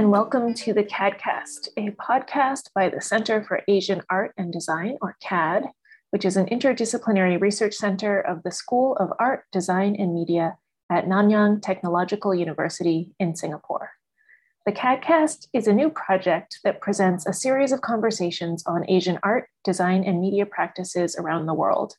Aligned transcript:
and 0.00 0.10
welcome 0.10 0.54
to 0.54 0.72
the 0.72 0.82
CAADcast, 0.82 1.68
a 1.76 1.90
podcast 1.90 2.70
by 2.74 2.88
the 2.88 3.02
Center 3.02 3.44
for 3.44 3.60
Asian 3.68 4.00
Art 4.08 4.32
and 4.38 4.50
Design, 4.50 4.96
or 5.02 5.14
CAAD, 5.22 5.68
which 6.08 6.24
is 6.24 6.38
an 6.38 6.46
interdisciplinary 6.46 7.38
research 7.38 7.74
center 7.74 8.18
of 8.18 8.42
the 8.42 8.50
School 8.50 8.96
of 8.96 9.12
Art, 9.18 9.44
Design, 9.52 9.94
and 9.96 10.14
Media 10.14 10.56
at 10.90 11.04
Nanyang 11.04 11.60
Technological 11.60 12.34
University 12.34 13.10
in 13.20 13.36
Singapore. 13.36 13.90
The 14.64 14.72
CAADcast 14.72 15.48
is 15.52 15.66
a 15.66 15.74
new 15.74 15.90
project 15.90 16.60
that 16.64 16.80
presents 16.80 17.26
a 17.26 17.34
series 17.34 17.70
of 17.70 17.82
conversations 17.82 18.64
on 18.66 18.88
Asian 18.88 19.18
art, 19.22 19.50
design, 19.64 20.04
and 20.04 20.18
media 20.18 20.46
practices 20.46 21.14
around 21.14 21.44
the 21.44 21.52
world. 21.52 21.96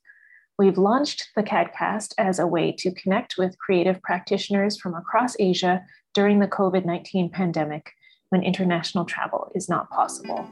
We've 0.58 0.80
launched 0.80 1.30
the 1.36 1.44
CAADcast 1.44 2.16
as 2.18 2.40
a 2.40 2.48
way 2.48 2.72
to 2.80 2.96
connect 2.96 3.36
with 3.38 3.60
creative 3.60 4.02
practitioners 4.02 4.80
from 4.80 4.96
across 4.96 5.36
Asia 5.40 5.84
during 6.14 6.40
the 6.40 6.48
COVID 6.48 6.86
19 6.86 7.30
pandemic 7.30 7.94
when 8.30 8.44
international 8.44 9.06
travel 9.06 9.52
is 9.56 9.70
not 9.70 9.90
possible. 9.90 10.50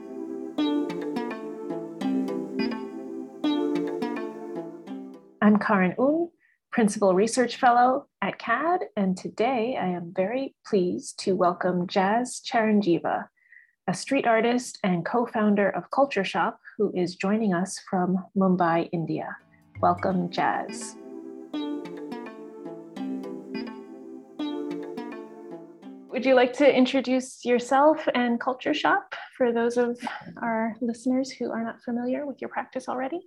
I'm 5.42 5.58
Karin 5.58 5.94
Oen, 5.98 6.28
Principal 6.70 7.14
Research 7.14 7.56
Fellow 7.56 8.06
at 8.22 8.38
CAAD, 8.38 8.80
and 8.96 9.16
today 9.16 9.76
I 9.80 9.86
am 9.86 10.12
very 10.14 10.54
pleased 10.66 11.18
to 11.20 11.34
welcome 11.34 11.86
Jas 11.86 12.40
Charanjiva, 12.40 13.26
a 13.88 13.94
street 13.94 14.26
artist 14.26 14.78
and 14.84 15.04
co 15.04 15.26
founder 15.26 15.70
of 15.70 15.90
Kulture 15.90 16.24
Shop, 16.24 16.60
who 16.76 16.92
is 16.94 17.16
joining 17.16 17.54
us 17.54 17.80
from 17.90 18.24
Mumbai, 18.36 18.88
India. 18.92 19.36
Welcome, 19.80 20.30
Jas. 20.30 20.96
Would 26.10 26.26
you 26.26 26.34
like 26.34 26.52
to 26.54 26.68
introduce 26.68 27.44
yourself 27.44 28.08
and 28.16 28.40
Kulture 28.40 28.74
Shop 28.74 29.14
for 29.36 29.52
those 29.52 29.76
of 29.76 29.96
our 30.42 30.74
listeners 30.80 31.30
who 31.30 31.52
are 31.52 31.62
not 31.62 31.80
familiar 31.84 32.26
with 32.26 32.40
your 32.40 32.50
practice 32.50 32.88
already? 32.88 33.20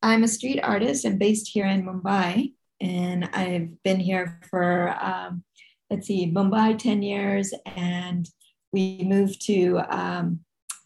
I'm 0.00 0.22
a 0.22 0.28
street 0.28 0.60
artist. 0.60 1.04
I'm 1.04 1.18
based 1.18 1.48
here 1.48 1.66
in 1.66 1.84
Mumbai, 1.84 2.52
and 2.80 3.28
I've 3.32 3.82
been 3.82 3.98
here 3.98 4.40
for, 4.48 4.96
um, 5.02 5.42
let's 5.90 6.06
see, 6.06 6.32
Mumbai 6.32 6.78
10 6.78 7.02
years, 7.02 7.52
and 7.74 8.28
we 8.72 9.02
moved 9.04 9.44
to 9.46 9.80
um, 9.88 10.38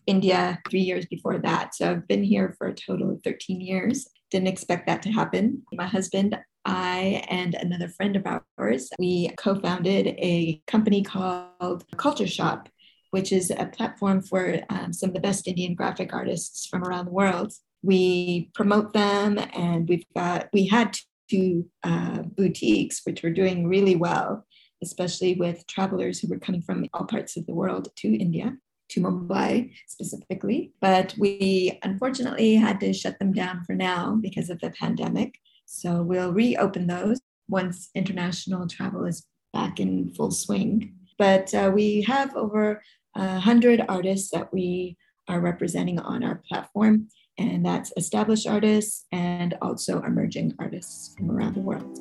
India 0.07 0.59
three 0.71 0.81
years 0.81 1.05
before 1.05 1.37
that. 1.41 1.75
So 1.75 1.91
I've 1.91 2.09
been 2.09 2.23
here 2.23 2.55
for 2.57 2.69
a 2.69 2.75
total 2.75 3.11
of 3.11 3.23
13 3.23 3.61
years. 3.61 4.09
Didn't 4.31 4.49
expect 4.49 4.87
that 4.87 5.03
to 5.03 5.13
happen. 5.13 5.63
My 5.75 5.87
husband, 5.87 6.39
I, 6.69 7.25
and 7.31 7.55
another 7.55 7.89
friend 7.89 8.15
of 8.15 8.27
ours, 8.59 8.91
we 8.99 9.31
co 9.39 9.55
founded 9.55 10.09
a 10.19 10.63
company 10.67 11.03
called 11.03 11.85
Kulture 11.97 12.29
Shop, 12.29 12.69
which 13.11 13.33
is 13.33 13.51
a 13.51 13.67
platform 13.67 14.21
for 14.21 14.61
um, 14.69 14.93
some 14.93 15.09
of 15.11 15.15
the 15.15 15.21
best 15.21 15.49
Indian 15.49 15.75
graphic 15.75 16.13
artists 16.13 16.67
from 16.67 16.85
around 16.85 17.07
the 17.07 17.13
world. 17.13 17.55
We 17.83 18.51
promote 18.55 18.93
them 18.93 19.39
and 19.55 19.89
we've 19.89 20.05
got 20.15 20.49
we 20.53 20.67
had 20.67 20.99
two 21.31 21.67
uh, 21.85 22.23
boutiques 22.23 23.01
which 23.05 23.23
were 23.23 23.31
doing 23.31 23.69
really 23.69 23.97
well 23.97 24.45
especially 24.83 25.35
with 25.35 25.67
travelers 25.67 26.21
who 26.21 26.29
were 26.29 26.39
coming 26.39 26.63
from 26.63 26.87
all 26.95 27.05
parts 27.05 27.37
of 27.37 27.45
the 27.47 27.53
world 27.53 27.89
to 27.97 28.09
india 28.09 28.57
to 28.89 29.01
mumbai 29.01 29.71
specifically. 29.87 30.73
But 30.81 31.15
we 31.19 31.79
unfortunately 31.83 32.55
had 32.55 32.81
to 32.81 32.93
shut 32.93 33.19
them 33.19 33.33
down 33.33 33.65
for 33.65 33.75
now 33.75 34.19
because 34.21 34.51
of 34.51 34.61
the 34.61 34.71
pandemic 34.71 35.35
so 35.71 36.03
we'll 36.03 36.33
reopen 36.33 36.87
those 36.87 37.21
once 37.49 37.91
international 37.95 38.67
travel 38.67 39.05
is 39.05 39.27
back 39.53 39.79
in 39.79 40.13
full 40.15 40.31
swing 40.31 40.95
but 41.19 41.53
uh, 41.53 41.71
we 41.75 42.03
have 42.03 42.35
over 42.37 42.81
100 43.15 43.85
artists 43.89 44.31
that 44.31 44.53
we 44.53 44.97
are 45.29 45.41
representing 45.41 45.99
on 45.99 46.23
our 46.23 46.41
platform 46.49 47.09
and 47.39 47.65
that's 47.65 47.93
established 47.97 48.47
artists 48.47 49.07
and 49.13 49.57
also 49.61 50.01
emerging 50.03 50.55
artists 50.59 51.15
from 51.17 51.31
around 51.31 51.55
the 51.55 51.61
world. 51.61 51.99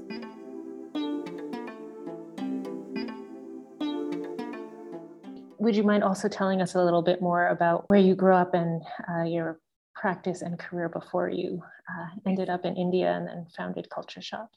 Would 5.59 5.75
you 5.75 5.83
mind 5.83 6.03
also 6.03 6.27
telling 6.27 6.61
us 6.61 6.75
a 6.75 6.83
little 6.83 7.01
bit 7.01 7.22
more 7.22 7.47
about 7.47 7.85
where 7.89 8.00
you 8.00 8.16
grew 8.16 8.33
up 8.33 8.53
and 8.53 8.81
uh, 9.09 9.23
your 9.23 9.59
practice 10.00 10.41
and 10.41 10.59
career 10.59 10.90
before 10.90 11.30
you 11.30 11.62
uh, 11.90 12.08
ended 12.25 12.50
up 12.50 12.66
in 12.66 12.75
India 12.75 13.13
and 13.13 13.28
then 13.28 13.46
founded 13.56 13.88
Kulture 13.90 14.22
Shop? 14.22 14.52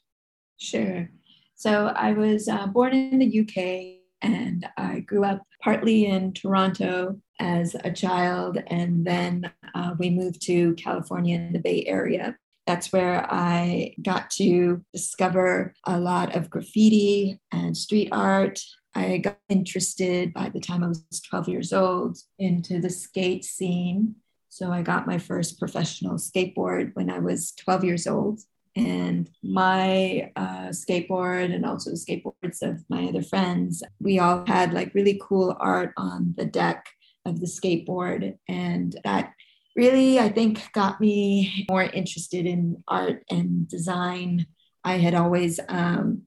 Sure. 0.57 1.09
So 1.55 1.87
I 1.95 2.13
was 2.13 2.47
uh, 2.47 2.67
born 2.67 2.93
in 2.93 3.19
the 3.19 3.39
UK 3.41 4.01
and 4.21 4.67
I 4.77 4.99
grew 4.99 5.23
up 5.23 5.41
partly 5.61 6.05
in 6.05 6.33
Toronto 6.33 7.19
as 7.39 7.75
a 7.83 7.91
child, 7.91 8.59
and 8.67 9.05
then 9.05 9.51
uh, 9.73 9.95
we 9.97 10.11
moved 10.11 10.41
to 10.43 10.75
California 10.75 11.37
in 11.37 11.53
the 11.53 11.59
Bay 11.59 11.83
Area. 11.87 12.37
That's 12.67 12.93
where 12.93 13.25
I 13.31 13.95
got 14.01 14.29
to 14.31 14.83
discover 14.93 15.73
a 15.85 15.99
lot 15.99 16.35
of 16.35 16.51
graffiti 16.51 17.39
and 17.51 17.75
street 17.75 18.09
art. 18.11 18.59
I 18.93 19.17
got 19.17 19.39
interested 19.49 20.33
by 20.33 20.49
the 20.49 20.59
time 20.59 20.83
I 20.83 20.89
was 20.89 21.03
12 21.29 21.49
years 21.49 21.73
old 21.73 22.17
into 22.37 22.79
the 22.79 22.89
skate 22.89 23.43
scene. 23.43 24.15
So 24.51 24.69
I 24.69 24.81
got 24.81 25.07
my 25.07 25.17
first 25.17 25.57
professional 25.57 26.15
skateboard 26.15 26.93
when 26.93 27.09
I 27.09 27.19
was 27.19 27.53
12 27.53 27.85
years 27.85 28.05
old. 28.05 28.41
And 28.75 29.29
my 29.41 30.29
uh, 30.35 30.69
skateboard 30.71 31.55
and 31.55 31.65
also 31.65 31.91
the 31.91 31.95
skateboards 31.95 32.61
of 32.61 32.83
my 32.89 33.05
other 33.05 33.23
friends 33.23 33.81
we 33.99 34.19
all 34.19 34.45
had 34.45 34.73
like 34.73 34.93
really 34.93 35.19
cool 35.21 35.55
art 35.59 35.93
on 35.95 36.33
the 36.37 36.45
deck 36.45 36.85
of 37.25 37.39
the 37.39 37.47
skateboard. 37.47 38.37
And 38.49 38.95
that 39.05 39.33
really 39.73 40.19
i 40.19 40.27
think 40.27 40.69
got 40.73 40.99
me 40.99 41.65
more 41.69 41.83
interested 41.83 42.45
in 42.45 42.83
art 42.89 43.23
and 43.29 43.69
design. 43.69 44.47
I 44.83 44.97
had 44.97 45.15
always 45.15 45.61
um, 45.69 46.23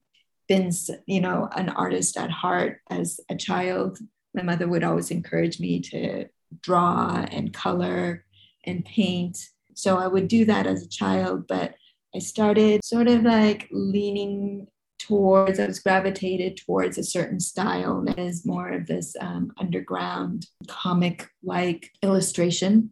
been 0.49 0.71
you 1.07 1.21
know 1.21 1.51
an 1.55 1.69
artist 1.69 2.17
at 2.17 2.31
heart. 2.31 2.81
As 2.89 3.21
a 3.29 3.37
child 3.37 3.99
my 4.35 4.43
mother 4.43 4.67
would 4.67 4.83
always 4.83 5.11
encourage 5.11 5.61
me 5.61 5.81
to 5.81 6.27
draw 6.61 7.27
and 7.31 7.53
color 7.53 8.25
and 8.65 8.85
paint 8.85 9.39
so 9.75 9.97
i 9.97 10.07
would 10.07 10.29
do 10.29 10.45
that 10.45 10.67
as 10.67 10.83
a 10.83 10.89
child 10.89 11.47
but 11.47 11.75
I 12.15 12.21
started 12.21 12.85
sort 12.85 13.09
of 13.09 13.23
like 13.23 13.69
leaning 13.73 14.69
towards, 15.01 15.59
I 15.59 15.67
was 15.67 15.81
gravitated 15.81 16.57
towards 16.57 16.97
a 16.97 17.03
certain 17.03 17.41
style 17.41 18.03
that 18.05 18.19
is 18.19 18.47
more 18.47 18.69
of 18.69 18.87
this 18.87 19.17
um, 19.21 19.53
underground 19.59 20.47
comic 20.69 21.29
like 21.43 21.91
illustration. 22.03 22.91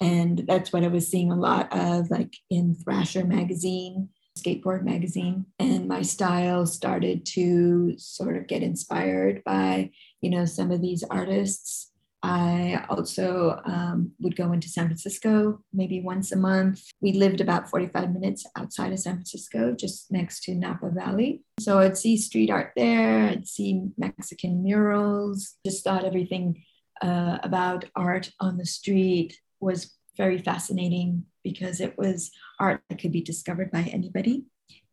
And 0.00 0.44
that's 0.46 0.72
what 0.72 0.84
I 0.84 0.88
was 0.88 1.08
seeing 1.08 1.32
a 1.32 1.36
lot 1.36 1.68
of, 1.72 2.10
like 2.10 2.36
in 2.50 2.74
Thrasher 2.74 3.24
magazine, 3.24 4.08
skateboard 4.38 4.84
magazine. 4.84 5.46
And 5.58 5.88
my 5.88 6.02
style 6.02 6.64
started 6.66 7.26
to 7.34 7.94
sort 7.98 8.36
of 8.36 8.46
get 8.46 8.62
inspired 8.62 9.42
by, 9.44 9.90
you 10.20 10.30
know, 10.30 10.44
some 10.44 10.70
of 10.70 10.80
these 10.80 11.04
artists 11.04 11.91
I 12.22 12.84
also 12.88 13.60
um, 13.64 14.12
would 14.20 14.36
go 14.36 14.52
into 14.52 14.68
San 14.68 14.86
Francisco 14.86 15.60
maybe 15.72 16.00
once 16.00 16.30
a 16.30 16.36
month. 16.36 16.82
We 17.00 17.12
lived 17.12 17.40
about 17.40 17.68
45 17.68 18.12
minutes 18.12 18.46
outside 18.56 18.92
of 18.92 19.00
San 19.00 19.14
Francisco, 19.14 19.72
just 19.72 20.10
next 20.12 20.44
to 20.44 20.54
Napa 20.54 20.90
Valley. 20.90 21.42
So 21.58 21.80
I'd 21.80 21.98
see 21.98 22.16
street 22.16 22.50
art 22.50 22.72
there, 22.76 23.28
I'd 23.28 23.48
see 23.48 23.88
Mexican 23.98 24.62
murals, 24.62 25.56
just 25.66 25.82
thought 25.82 26.04
everything 26.04 26.62
uh, 27.00 27.38
about 27.42 27.86
art 27.96 28.30
on 28.38 28.56
the 28.56 28.66
street 28.66 29.36
was 29.58 29.92
very 30.16 30.38
fascinating 30.38 31.24
because 31.42 31.80
it 31.80 31.98
was 31.98 32.30
art 32.60 32.82
that 32.88 33.00
could 33.00 33.12
be 33.12 33.22
discovered 33.22 33.72
by 33.72 33.82
anybody. 33.82 34.44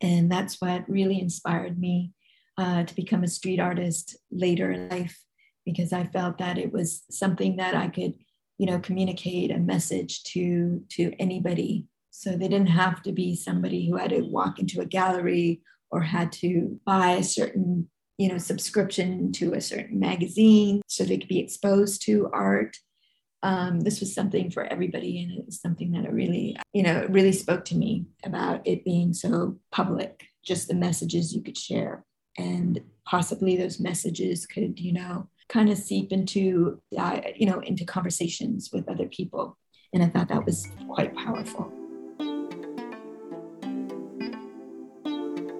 And 0.01 0.31
that's 0.31 0.59
what 0.59 0.89
really 0.89 1.19
inspired 1.19 1.77
me 1.77 2.13
uh, 2.57 2.83
to 2.83 2.95
become 2.95 3.23
a 3.23 3.27
street 3.27 3.59
artist 3.59 4.17
later 4.31 4.71
in 4.71 4.89
life 4.89 5.23
because 5.71 5.93
I 5.93 6.05
felt 6.05 6.37
that 6.39 6.57
it 6.57 6.71
was 6.71 7.03
something 7.09 7.57
that 7.57 7.75
I 7.75 7.87
could, 7.87 8.13
you 8.57 8.65
know, 8.65 8.79
communicate 8.79 9.51
a 9.51 9.57
message 9.57 10.23
to 10.25 10.83
to 10.89 11.13
anybody. 11.19 11.85
So 12.11 12.31
they 12.31 12.47
didn't 12.47 12.67
have 12.67 13.01
to 13.03 13.11
be 13.11 13.35
somebody 13.35 13.87
who 13.87 13.95
had 13.97 14.09
to 14.09 14.21
walk 14.21 14.59
into 14.59 14.81
a 14.81 14.85
gallery 14.85 15.61
or 15.91 16.01
had 16.01 16.31
to 16.33 16.79
buy 16.85 17.11
a 17.11 17.23
certain, 17.23 17.89
you 18.17 18.29
know, 18.29 18.37
subscription 18.37 19.31
to 19.33 19.53
a 19.53 19.61
certain 19.61 19.99
magazine 19.99 20.81
so 20.87 21.03
they 21.03 21.17
could 21.17 21.29
be 21.29 21.39
exposed 21.39 22.01
to 22.03 22.29
art. 22.33 22.77
Um, 23.41 23.79
this 23.79 24.01
was 24.01 24.13
something 24.13 24.51
for 24.51 24.63
everybody, 24.65 25.23
and 25.23 25.31
it 25.31 25.45
was 25.45 25.61
something 25.61 25.91
that 25.93 26.11
really, 26.11 26.57
you 26.73 26.83
know, 26.83 27.05
really 27.09 27.31
spoke 27.31 27.63
to 27.65 27.75
me 27.75 28.05
about 28.25 28.67
it 28.67 28.83
being 28.83 29.13
so 29.13 29.57
public, 29.71 30.25
just 30.43 30.67
the 30.67 30.73
messages 30.73 31.33
you 31.33 31.41
could 31.41 31.57
share, 31.57 32.03
and 32.37 32.81
possibly 33.05 33.55
those 33.55 33.79
messages 33.79 34.45
could, 34.45 34.77
you 34.77 34.91
know, 34.91 35.29
kind 35.49 35.69
of 35.69 35.77
seep 35.77 36.11
into 36.11 36.79
uh, 36.97 37.19
you 37.35 37.45
know 37.45 37.59
into 37.59 37.83
conversations 37.83 38.69
with 38.71 38.87
other 38.87 39.07
people. 39.07 39.57
And 39.91 40.03
i 40.03 40.07
thought 40.07 40.29
that 40.29 40.45
was 40.45 40.67
quite 40.87 41.15
powerful. 41.15 41.73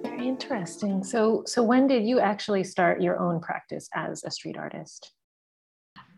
Very 0.02 0.28
interesting. 0.28 1.02
So 1.02 1.42
so 1.46 1.62
when 1.62 1.86
did 1.88 2.04
you 2.04 2.20
actually 2.20 2.64
start 2.64 3.02
your 3.02 3.18
own 3.18 3.40
practice 3.40 3.88
as 3.94 4.24
a 4.24 4.30
street 4.30 4.56
artist? 4.56 5.12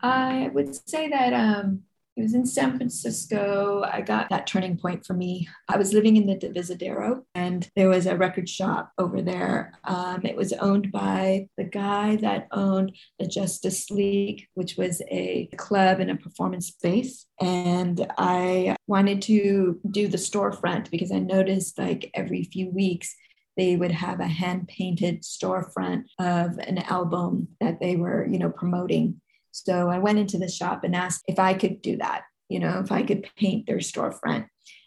I 0.02 0.50
would 0.52 0.75
say 0.88 1.08
that 1.08 1.32
um, 1.32 1.82
it 2.17 2.23
was 2.23 2.35
in 2.35 2.44
San 2.44 2.76
Francisco. 2.76 3.82
I 3.91 4.03
got 4.03 4.29
that 4.29 4.47
turning 4.47 4.76
point 4.76 5.06
for 5.06 5.14
me. 5.14 5.49
I 5.69 5.79
was 5.79 5.94
living 5.94 6.17
in 6.17 6.26
the 6.26 6.37
Divisadero, 6.37 7.23
and 7.35 7.69
there 7.75 7.88
was 7.88 8.06
a 8.06 8.17
record 8.17 8.49
shop 8.49 8.93
over 8.99 9.23
there. 9.23 9.73
Um, 9.85 10.20
it 10.25 10.37
was 10.37 10.53
owned 10.53 10.93
by 10.93 11.49
the 11.56 11.64
guy 11.64 12.17
that 12.17 12.49
owned 12.53 12.94
the 13.19 13.26
Justice 13.26 13.91
League, 13.91 14.47
which 14.55 14.76
was 14.76 15.00
a 15.11 15.49
club 15.56 16.00
and 16.00 16.11
a 16.11 16.17
performance 16.17 16.69
space. 16.69 17.26
And 17.41 18.06
I 18.19 18.76
wanted 18.87 19.23
to 19.23 19.81
do 19.91 20.06
the 20.06 20.19
storefront 20.19 20.91
because 20.91 21.12
I 21.12 21.19
noticed 21.19 21.79
like 21.79 22.11
every 22.14 22.44
few 22.44 22.69
weeks 22.70 23.14
they 23.56 23.76
would 23.76 23.91
have 23.91 24.20
a 24.20 24.26
hand 24.26 24.69
painted 24.69 25.23
storefront 25.23 26.05
of 26.19 26.59
an 26.59 26.79
album 26.79 27.49
that 27.61 27.81
they 27.81 27.97
were, 27.97 28.26
you 28.26 28.38
know, 28.38 28.50
promoting 28.50 29.20
so 29.52 29.88
I 29.88 29.99
went 29.99 30.19
into 30.19 30.38
the 30.38 30.49
shop 30.49 30.82
and 30.82 30.96
asked 30.96 31.22
if 31.28 31.38
I 31.38 31.54
could 31.54 31.82
do 31.82 31.96
that, 31.99 32.22
you 32.49 32.58
know, 32.58 32.81
if 32.81 32.90
I 32.90 33.02
could 33.02 33.28
paint 33.37 33.66
their 33.66 33.78
storefront. 33.78 34.46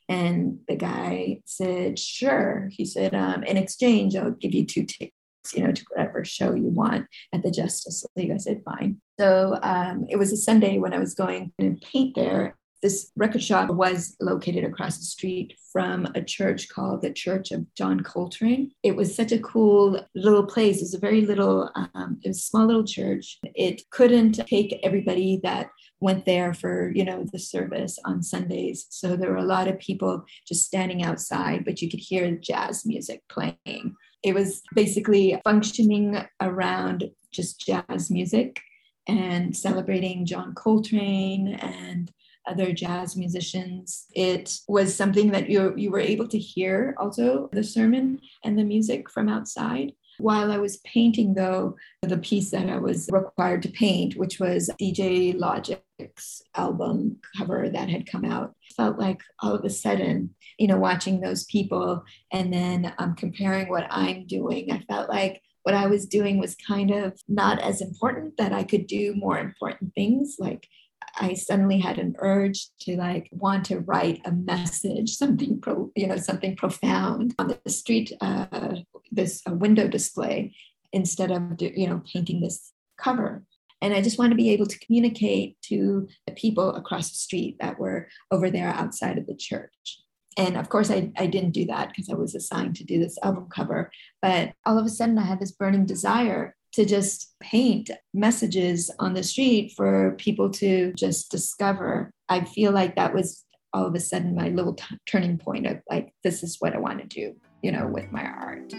And 0.09 0.59
the 0.67 0.75
guy 0.75 1.41
said, 1.45 1.97
sure. 1.97 2.69
He 2.71 2.85
said, 2.85 3.15
um, 3.15 3.43
in 3.43 3.57
exchange, 3.57 4.15
I'll 4.15 4.31
give 4.31 4.53
you 4.53 4.65
two 4.65 4.85
tickets, 4.85 5.13
you 5.53 5.63
know, 5.63 5.71
to 5.71 5.85
whatever 5.89 6.23
show 6.23 6.53
you 6.53 6.67
want 6.67 7.07
at 7.33 7.41
the 7.41 7.51
Justice 7.51 8.05
League. 8.15 8.31
I 8.31 8.37
said, 8.37 8.61
fine. 8.65 9.01
So 9.19 9.57
um, 9.63 10.05
it 10.09 10.17
was 10.17 10.31
a 10.31 10.37
Sunday 10.37 10.77
when 10.77 10.93
I 10.93 10.99
was 10.99 11.15
going 11.15 11.53
to 11.59 11.75
paint 11.81 12.15
there. 12.15 12.55
This 12.81 13.11
record 13.15 13.43
shop 13.43 13.69
was 13.69 14.15
located 14.19 14.63
across 14.63 14.97
the 14.97 15.05
street 15.05 15.55
from 15.71 16.07
a 16.15 16.21
church 16.21 16.69
called 16.69 17.01
the 17.01 17.11
Church 17.11 17.51
of 17.51 17.65
John 17.75 18.01
Coltrane. 18.01 18.71
It 18.83 18.95
was 18.95 19.15
such 19.15 19.31
a 19.31 19.39
cool 19.39 20.05
little 20.13 20.45
place. 20.45 20.77
It 20.77 20.83
was 20.83 20.93
a 20.93 20.99
very 20.99 21.21
little, 21.21 21.71
um, 21.75 22.19
it 22.23 22.29
was 22.29 22.37
a 22.37 22.41
small 22.41 22.65
little 22.65 22.83
church. 22.83 23.39
It 23.43 23.81
couldn't 23.89 24.45
take 24.47 24.79
everybody 24.83 25.39
that 25.43 25.69
went 25.99 26.25
there 26.25 26.53
for 26.53 26.91
you 26.93 27.03
know 27.03 27.25
the 27.31 27.39
service 27.39 27.97
on 28.05 28.21
sundays 28.21 28.85
so 28.89 29.15
there 29.15 29.31
were 29.31 29.37
a 29.37 29.43
lot 29.43 29.67
of 29.67 29.79
people 29.79 30.23
just 30.47 30.65
standing 30.65 31.03
outside 31.03 31.63
but 31.63 31.81
you 31.81 31.89
could 31.89 31.99
hear 31.99 32.29
jazz 32.31 32.85
music 32.85 33.21
playing 33.29 33.95
it 34.21 34.33
was 34.33 34.61
basically 34.73 35.39
functioning 35.43 36.17
around 36.41 37.09
just 37.31 37.59
jazz 37.59 38.11
music 38.11 38.59
and 39.07 39.55
celebrating 39.55 40.25
john 40.25 40.53
coltrane 40.53 41.53
and 41.61 42.11
other 42.47 42.71
jazz 42.71 43.15
musicians. 43.15 44.05
It 44.13 44.59
was 44.67 44.95
something 44.95 45.31
that 45.31 45.49
you, 45.49 45.73
you 45.75 45.91
were 45.91 45.99
able 45.99 46.27
to 46.29 46.37
hear 46.37 46.95
also 46.97 47.49
the 47.51 47.63
sermon 47.63 48.19
and 48.43 48.57
the 48.57 48.63
music 48.63 49.09
from 49.09 49.29
outside. 49.29 49.93
While 50.17 50.51
I 50.51 50.57
was 50.57 50.77
painting, 50.77 51.33
though, 51.33 51.75
the 52.01 52.17
piece 52.17 52.51
that 52.51 52.69
I 52.69 52.77
was 52.77 53.09
required 53.11 53.63
to 53.63 53.69
paint, 53.69 54.15
which 54.15 54.39
was 54.39 54.69
DJ 54.79 55.37
Logic's 55.37 56.41
album 56.55 57.17
cover 57.37 57.69
that 57.69 57.89
had 57.89 58.09
come 58.09 58.23
out, 58.23 58.55
felt 58.77 58.97
like 58.97 59.21
all 59.41 59.53
of 59.53 59.65
a 59.65 59.69
sudden, 59.69 60.33
you 60.57 60.67
know, 60.67 60.77
watching 60.77 61.19
those 61.19 61.43
people 61.45 62.03
and 62.31 62.53
then 62.53 62.93
um, 62.97 63.15
comparing 63.15 63.67
what 63.67 63.87
I'm 63.89 64.25
doing, 64.25 64.71
I 64.71 64.79
felt 64.87 65.09
like 65.09 65.41
what 65.63 65.75
I 65.75 65.87
was 65.87 66.05
doing 66.05 66.39
was 66.39 66.55
kind 66.55 66.91
of 66.91 67.19
not 67.27 67.59
as 67.59 67.81
important, 67.81 68.37
that 68.37 68.53
I 68.53 68.63
could 68.63 68.87
do 68.87 69.15
more 69.15 69.39
important 69.39 69.93
things 69.95 70.37
like 70.39 70.67
I 71.17 71.33
suddenly 71.33 71.79
had 71.79 71.97
an 71.97 72.15
urge 72.19 72.67
to 72.81 72.97
like 72.97 73.29
want 73.31 73.65
to 73.65 73.79
write 73.79 74.21
a 74.25 74.31
message, 74.31 75.15
something 75.15 75.59
pro, 75.61 75.91
you 75.95 76.07
know, 76.07 76.17
something 76.17 76.55
profound 76.55 77.35
on 77.39 77.55
the 77.63 77.69
street, 77.69 78.11
uh, 78.21 78.75
this 79.11 79.41
uh, 79.49 79.53
window 79.53 79.87
display, 79.87 80.55
instead 80.91 81.31
of 81.31 81.41
you 81.59 81.87
know 81.87 82.01
painting 82.11 82.41
this 82.41 82.71
cover. 82.97 83.43
And 83.81 83.93
I 83.93 84.01
just 84.01 84.17
want 84.17 84.31
to 84.31 84.37
be 84.37 84.49
able 84.51 84.65
to 84.65 84.79
communicate 84.79 85.61
to 85.63 86.07
the 86.25 86.33
people 86.33 86.73
across 86.75 87.09
the 87.09 87.17
street 87.17 87.57
that 87.59 87.77
were 87.77 88.07
over 88.31 88.49
there 88.49 88.69
outside 88.69 89.17
of 89.17 89.27
the 89.27 89.35
church. 89.35 90.01
And 90.37 90.57
of 90.57 90.69
course, 90.69 90.91
I, 90.91 91.11
I 91.17 91.27
didn't 91.27 91.51
do 91.51 91.65
that 91.65 91.89
because 91.89 92.09
I 92.09 92.15
was 92.15 92.35
assigned 92.35 92.75
to 92.77 92.83
do 92.83 92.99
this 92.99 93.17
album 93.23 93.47
cover. 93.49 93.91
But 94.21 94.53
all 94.65 94.77
of 94.77 94.85
a 94.85 94.89
sudden, 94.89 95.17
I 95.17 95.23
had 95.23 95.39
this 95.39 95.51
burning 95.51 95.85
desire 95.85 96.55
to 96.75 96.85
just 96.85 97.33
paint 97.39 97.89
messages 98.13 98.91
on 98.99 99.13
the 99.13 99.23
street 99.23 99.73
for 99.75 100.15
people 100.17 100.49
to 100.49 100.93
just 100.93 101.31
discover. 101.31 102.11
I 102.27 102.43
feel 102.43 102.71
like 102.71 102.95
that 102.95 103.13
was 103.13 103.45
all 103.73 103.85
of 103.85 103.95
a 103.95 103.99
sudden 103.99 104.35
my 104.35 104.49
little 104.49 104.73
t- 104.73 104.97
turning 105.05 105.37
point 105.37 105.67
of 105.67 105.79
like, 105.89 106.13
this 106.23 106.43
is 106.43 106.57
what 106.59 106.73
I 106.73 106.79
want 106.79 106.99
to 106.99 107.07
do, 107.07 107.35
you 107.61 107.71
know, 107.71 107.87
with 107.87 108.11
my 108.11 108.23
art. 108.23 108.73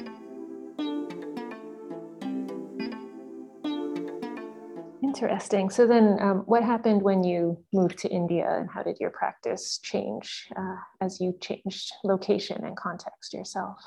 Interesting. 5.03 5.71
So 5.71 5.87
then, 5.87 6.19
um, 6.21 6.39
what 6.47 6.63
happened 6.63 7.01
when 7.01 7.25
you 7.25 7.59
moved 7.73 7.97
to 7.99 8.09
India, 8.09 8.47
and 8.59 8.69
how 8.69 8.83
did 8.83 8.99
your 9.01 9.11
practice 9.11 9.79
change 9.83 10.49
uh, 10.57 10.77
as 11.01 11.21
you 11.21 11.35
changed 11.41 11.93
location 12.05 12.63
and 12.65 12.77
context 12.77 13.33
yourself? 13.33 13.79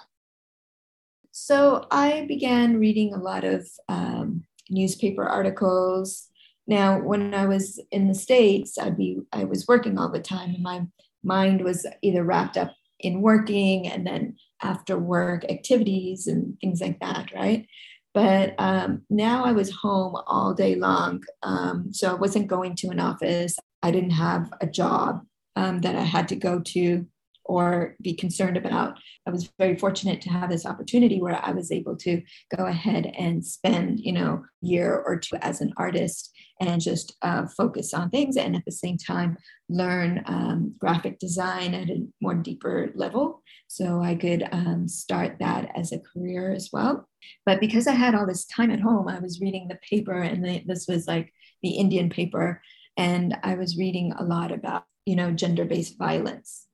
So 1.42 1.88
I 1.90 2.26
began 2.28 2.80
reading 2.80 3.14
a 3.14 3.18
lot 3.18 3.46
of 3.46 3.68
um, 3.88 4.44
newspaper 4.70 5.24
articles. 5.24 6.28
Now, 6.68 7.00
when 7.00 7.34
I 7.34 7.46
was 7.46 7.80
in 7.92 8.10
the 8.10 8.14
States, 8.14 8.78
I'd 8.78 8.98
be 8.98 9.20
I 9.32 9.46
was 9.46 9.66
working 9.66 9.98
all 9.98 10.12
the 10.12 10.20
time, 10.20 10.54
and 10.54 10.62
my 10.62 10.86
mind 11.24 11.64
was 11.64 11.88
either 12.02 12.26
wrapped 12.26 12.58
up 12.58 12.76
in 13.00 13.22
working 13.22 13.88
and 13.88 14.06
then 14.06 14.36
after 14.62 15.00
work 15.00 15.46
activities 15.50 16.28
and 16.28 16.60
things 16.60 16.82
like 16.82 17.00
that, 17.00 17.32
right? 17.34 17.66
But 18.14 18.54
um, 18.58 19.04
now 19.10 19.46
I 19.46 19.54
was 19.54 19.72
home 19.72 20.18
all 20.28 20.54
day 20.54 20.76
long. 20.76 21.24
Um, 21.42 21.94
so 21.94 22.12
I 22.12 22.16
wasn't 22.16 22.48
going 22.48 22.76
to 22.76 22.90
an 22.90 23.00
office. 23.00 23.56
I 23.82 23.92
didn't 23.92 24.12
have 24.12 24.52
a 24.60 24.68
job 24.68 25.22
um, 25.56 25.80
that 25.82 25.96
I 25.96 26.04
had 26.04 26.28
to 26.28 26.36
go 26.36 26.60
to 26.60 27.08
or 27.50 27.96
be 28.00 28.14
concerned 28.14 28.58
about. 28.58 29.00
I 29.28 29.32
was 29.32 29.50
very 29.58 29.76
fortunate 29.76 30.22
to 30.22 30.30
have 30.30 30.52
this 30.52 30.68
opportunity 30.68 31.20
where 31.20 31.44
I 31.44 31.52
was 31.52 31.72
able 31.72 31.98
to 31.98 32.22
go 32.56 32.66
ahead 32.66 33.12
and 33.18 33.44
spend, 33.44 34.00
you 34.02 34.14
know, 34.14 34.46
year 34.62 35.04
or 35.06 35.18
two 35.18 35.36
as 35.42 35.60
an 35.60 35.74
artist 35.76 36.32
and 36.62 36.80
just 36.80 37.16
uh, 37.24 37.48
focus 37.58 37.94
on 37.94 38.12
things 38.12 38.38
and 38.38 38.56
at 38.56 38.66
the 38.66 38.72
same 38.72 38.98
time 38.98 39.36
learn 39.68 40.22
um, 40.28 40.76
graphic 40.78 41.18
design 41.18 41.74
at 41.74 41.90
a 41.90 42.06
more 42.22 42.36
deeper 42.36 42.92
level. 42.94 43.42
So 43.68 44.02
I 44.02 44.14
could 44.14 44.48
um, 44.52 44.88
start 44.88 45.38
that 45.40 45.72
as 45.76 45.92
a 45.92 46.00
career 46.00 46.52
as 46.52 46.70
well. 46.72 47.10
But 47.48 47.60
because 47.60 47.88
I 47.88 47.94
had 47.94 48.14
all 48.14 48.28
this 48.28 48.46
time 48.46 48.70
at 48.70 48.80
home, 48.80 49.08
I 49.08 49.20
was 49.20 49.42
reading 49.42 49.68
the 49.68 49.80
paper, 49.90 50.22
and 50.22 50.46
the, 50.46 50.64
this 50.66 50.86
was 50.88 51.08
like 51.08 51.34
the 51.64 51.72
Indian 51.72 52.10
paper, 52.10 52.62
and 52.96 53.36
I 53.44 53.56
was 53.56 53.78
reading 53.78 54.14
a 54.14 54.24
lot 54.24 54.52
about, 54.52 54.84
you 55.06 55.16
know, 55.16 55.32
gender-based 55.32 55.98
violence 55.98 56.69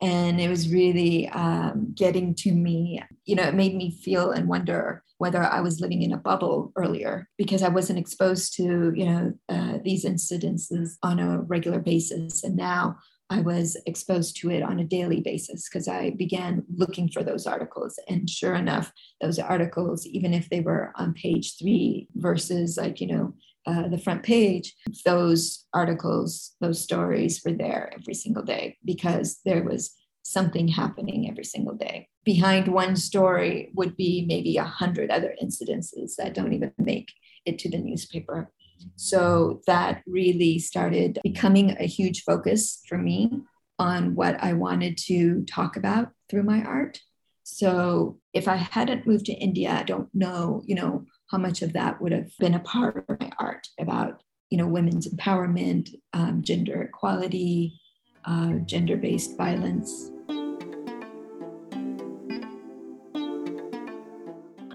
and 0.00 0.40
it 0.40 0.48
was 0.48 0.72
really 0.72 1.28
um, 1.28 1.92
getting 1.94 2.34
to 2.34 2.52
me 2.52 3.02
you 3.24 3.34
know 3.34 3.42
it 3.42 3.54
made 3.54 3.74
me 3.74 3.90
feel 3.90 4.30
and 4.30 4.48
wonder 4.48 5.02
whether 5.18 5.42
i 5.42 5.60
was 5.60 5.80
living 5.80 6.02
in 6.02 6.12
a 6.12 6.16
bubble 6.16 6.72
earlier 6.76 7.28
because 7.36 7.62
i 7.62 7.68
wasn't 7.68 7.98
exposed 7.98 8.54
to 8.54 8.92
you 8.94 9.04
know 9.04 9.32
uh, 9.48 9.78
these 9.84 10.04
incidences 10.04 10.96
on 11.02 11.18
a 11.18 11.40
regular 11.42 11.80
basis. 11.80 12.44
And 12.44 12.56
now 12.56 12.96
i 13.28 13.40
was 13.40 13.76
exposed 13.86 14.36
to 14.36 14.50
it 14.50 14.62
on 14.62 14.80
a 14.80 14.84
daily 14.84 15.20
basis 15.20 15.68
because 15.68 15.88
i 15.88 16.10
began 16.10 16.64
looking 16.74 17.08
for 17.08 17.22
those 17.22 17.46
articles. 17.46 17.98
And 18.08 18.28
sure 18.28 18.54
enough 18.54 18.92
those 19.20 19.38
articles 19.38 20.06
even 20.06 20.32
if 20.34 20.48
they 20.48 20.60
were 20.60 20.92
on 20.96 21.14
page 21.14 21.58
three 21.58 22.08
versus 22.14 22.76
like 22.76 23.00
you 23.00 23.06
know 23.06 23.34
uh, 23.66 23.88
the 23.88 23.98
front 23.98 24.22
page, 24.22 24.74
those 25.04 25.66
articles, 25.72 26.56
those 26.60 26.80
stories 26.80 27.42
were 27.44 27.52
there 27.52 27.92
every 27.94 28.14
single 28.14 28.42
day 28.42 28.78
because 28.84 29.40
there 29.44 29.62
was 29.62 29.94
something 30.22 30.68
happening 30.68 31.28
every 31.28 31.44
single 31.44 31.74
day. 31.74 32.08
Behind 32.24 32.68
one 32.68 32.96
story 32.96 33.70
would 33.74 33.96
be 33.96 34.24
maybe 34.26 34.56
a 34.56 34.64
hundred 34.64 35.10
other 35.10 35.34
incidences 35.42 36.16
that 36.16 36.34
don't 36.34 36.52
even 36.52 36.72
make 36.78 37.12
it 37.44 37.58
to 37.60 37.70
the 37.70 37.78
newspaper. 37.78 38.50
So 38.96 39.60
that 39.66 40.02
really 40.06 40.58
started 40.58 41.18
becoming 41.22 41.76
a 41.78 41.84
huge 41.86 42.22
focus 42.22 42.82
for 42.88 42.98
me 42.98 43.42
on 43.78 44.14
what 44.14 44.42
I 44.42 44.52
wanted 44.52 44.98
to 45.06 45.44
talk 45.44 45.76
about 45.76 46.10
through 46.28 46.44
my 46.44 46.62
art. 46.62 47.00
So 47.42 48.18
if 48.32 48.46
I 48.46 48.56
hadn't 48.56 49.06
moved 49.06 49.26
to 49.26 49.32
India, 49.32 49.70
I 49.72 49.82
don't 49.82 50.08
know, 50.14 50.62
you 50.66 50.74
know, 50.74 51.04
how 51.30 51.38
much 51.38 51.62
of 51.62 51.72
that 51.72 52.00
would 52.00 52.12
have 52.12 52.30
been 52.38 52.54
a 52.54 52.60
part 52.60 53.04
of 53.08 53.20
my 53.20 53.30
art 53.38 53.68
about 53.78 54.22
you 54.50 54.58
know 54.58 54.66
women's 54.66 55.08
empowerment 55.08 55.94
um, 56.12 56.42
gender 56.42 56.82
equality 56.82 57.80
uh, 58.26 58.52
gender-based 58.66 59.36
violence. 59.38 60.10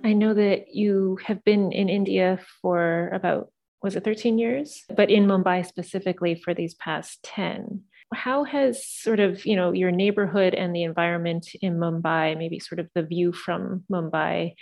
I 0.04 0.14
know 0.14 0.34
that 0.34 0.74
you 0.74 1.20
have 1.26 1.44
been 1.44 1.72
in 1.72 1.90
india 1.90 2.40
for 2.62 3.10
about 3.14 3.52
was 3.84 3.96
it 3.96 4.04
13 4.04 4.40
years? 4.40 4.84
But 4.96 5.12
in 5.12 5.28
mumbai 5.28 5.64
specifically 5.64 6.42
for 6.44 6.54
these 6.54 6.74
past 6.76 7.22
10 7.24 7.84
how 8.14 8.44
has 8.44 8.86
sort 8.88 9.20
of 9.20 9.46
you 9.46 9.56
know 9.56 9.72
your 9.72 9.92
neighborhood 9.92 10.54
and 10.54 10.76
the 10.76 10.84
environment 10.84 11.48
in 11.62 11.78
mumbai 11.78 12.38
maybe 12.38 12.60
sort 12.60 12.80
of 12.80 12.88
the 12.94 13.04
view 13.04 13.34
from 13.34 13.84
mumbai 13.92 14.54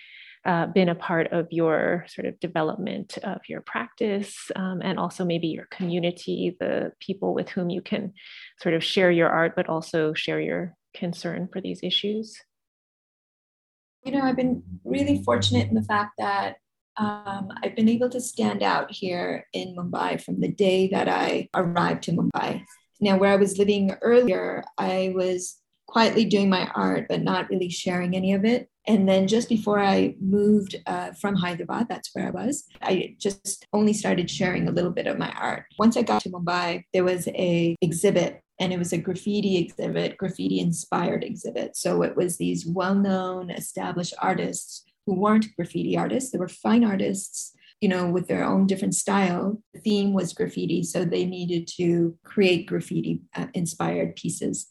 uh, 0.46 0.68
been 0.68 0.90
a 0.90 0.96
part 0.96 1.32
of 1.32 1.48
your 1.52 2.06
sort 2.08 2.28
of 2.28 2.40
development 2.40 3.18
of 3.24 3.40
your 3.48 3.62
practice 3.62 4.52
um, 4.56 4.82
and 4.84 5.00
also 5.00 5.24
maybe 5.24 5.48
your 5.48 5.68
community, 5.72 6.56
the 6.60 6.92
people 7.00 7.34
with 7.34 7.50
whom 7.50 7.70
you 7.70 7.82
can 7.82 8.14
sort 8.60 8.76
of 8.76 8.84
share 8.84 9.10
your 9.10 9.30
art, 9.30 9.54
but 9.56 9.70
also 9.70 10.14
share 10.14 10.42
your 10.42 10.76
concern 10.94 11.50
for 11.52 11.62
these 11.62 11.80
issues? 11.82 12.38
You 14.04 14.12
know, 14.12 14.22
I've 14.22 14.36
been 14.36 14.64
really 14.84 15.24
fortunate 15.24 15.70
in 15.70 15.76
the 15.76 15.84
fact 15.84 16.14
that 16.18 16.58
um, 16.98 17.50
I've 17.64 17.76
been 17.76 17.90
able 17.90 18.10
to 18.10 18.22
stand 18.22 18.62
out 18.62 18.92
here 18.92 19.48
in 19.54 19.76
Mumbai 19.76 20.22
from 20.22 20.42
the 20.42 20.52
day 20.52 20.90
that 20.90 21.08
I 21.08 21.50
arrived 21.56 22.04
to 22.04 22.12
Mumbai. 22.12 22.64
Now, 23.02 23.18
where 23.18 23.32
I 23.32 23.38
was 23.38 23.58
living 23.58 23.96
earlier, 24.02 24.64
I 24.78 25.14
was 25.16 25.58
quietly 25.88 26.26
doing 26.26 26.50
my 26.50 26.68
art, 26.76 27.08
but 27.10 27.22
not 27.22 27.50
really 27.50 27.70
sharing 27.70 28.16
any 28.16 28.34
of 28.34 28.46
it. 28.46 28.70
And 28.86 29.08
then 29.08 29.28
just 29.28 29.48
before 29.48 29.80
I 29.80 30.16
moved 30.20 30.76
uh, 30.86 31.12
from 31.14 31.36
Hyderabad, 31.36 31.88
that's 31.88 32.10
where 32.14 32.28
I 32.28 32.32
was, 32.32 32.66
I 32.82 33.16
just 33.18 33.66
only 33.72 33.94
started 33.94 34.30
sharing 34.30 34.68
a 34.68 34.72
little 34.72 34.92
bit 34.92 35.08
of 35.08 35.18
my 35.18 35.32
art. 35.32 35.66
Once 35.80 35.96
I 35.96 36.02
got 36.02 36.22
to 36.24 36.30
Mumbai, 36.30 36.84
there 36.94 37.06
was 37.06 37.28
a 37.30 37.76
exhibit 37.82 38.42
and 38.60 38.74
it 38.74 38.80
was 38.80 38.94
a 38.94 38.98
graffiti 38.98 39.58
exhibit, 39.58 40.18
graffiti 40.18 40.60
inspired 40.60 41.24
exhibit. 41.24 41.76
So 41.76 42.02
it 42.04 42.16
was 42.16 42.38
these 42.38 42.66
well-known 42.66 43.50
established 43.50 44.14
artists 44.22 44.84
who 45.06 45.16
weren't 45.16 45.56
graffiti 45.56 45.98
artists. 45.98 46.32
They 46.32 46.38
were 46.38 46.48
fine 46.48 46.84
artists, 46.84 47.54
you 47.82 47.90
know, 47.90 48.10
with 48.10 48.28
their 48.28 48.44
own 48.44 48.68
different 48.68 48.96
style. 48.96 49.62
The 49.74 49.80
theme 49.80 50.14
was 50.14 50.34
graffiti, 50.34 50.84
so 50.84 51.04
they 51.04 51.26
needed 51.26 51.68
to 51.78 52.18
create 52.24 52.68
graffiti 52.68 53.22
uh, 53.36 53.48
inspired 53.54 54.16
pieces. 54.16 54.68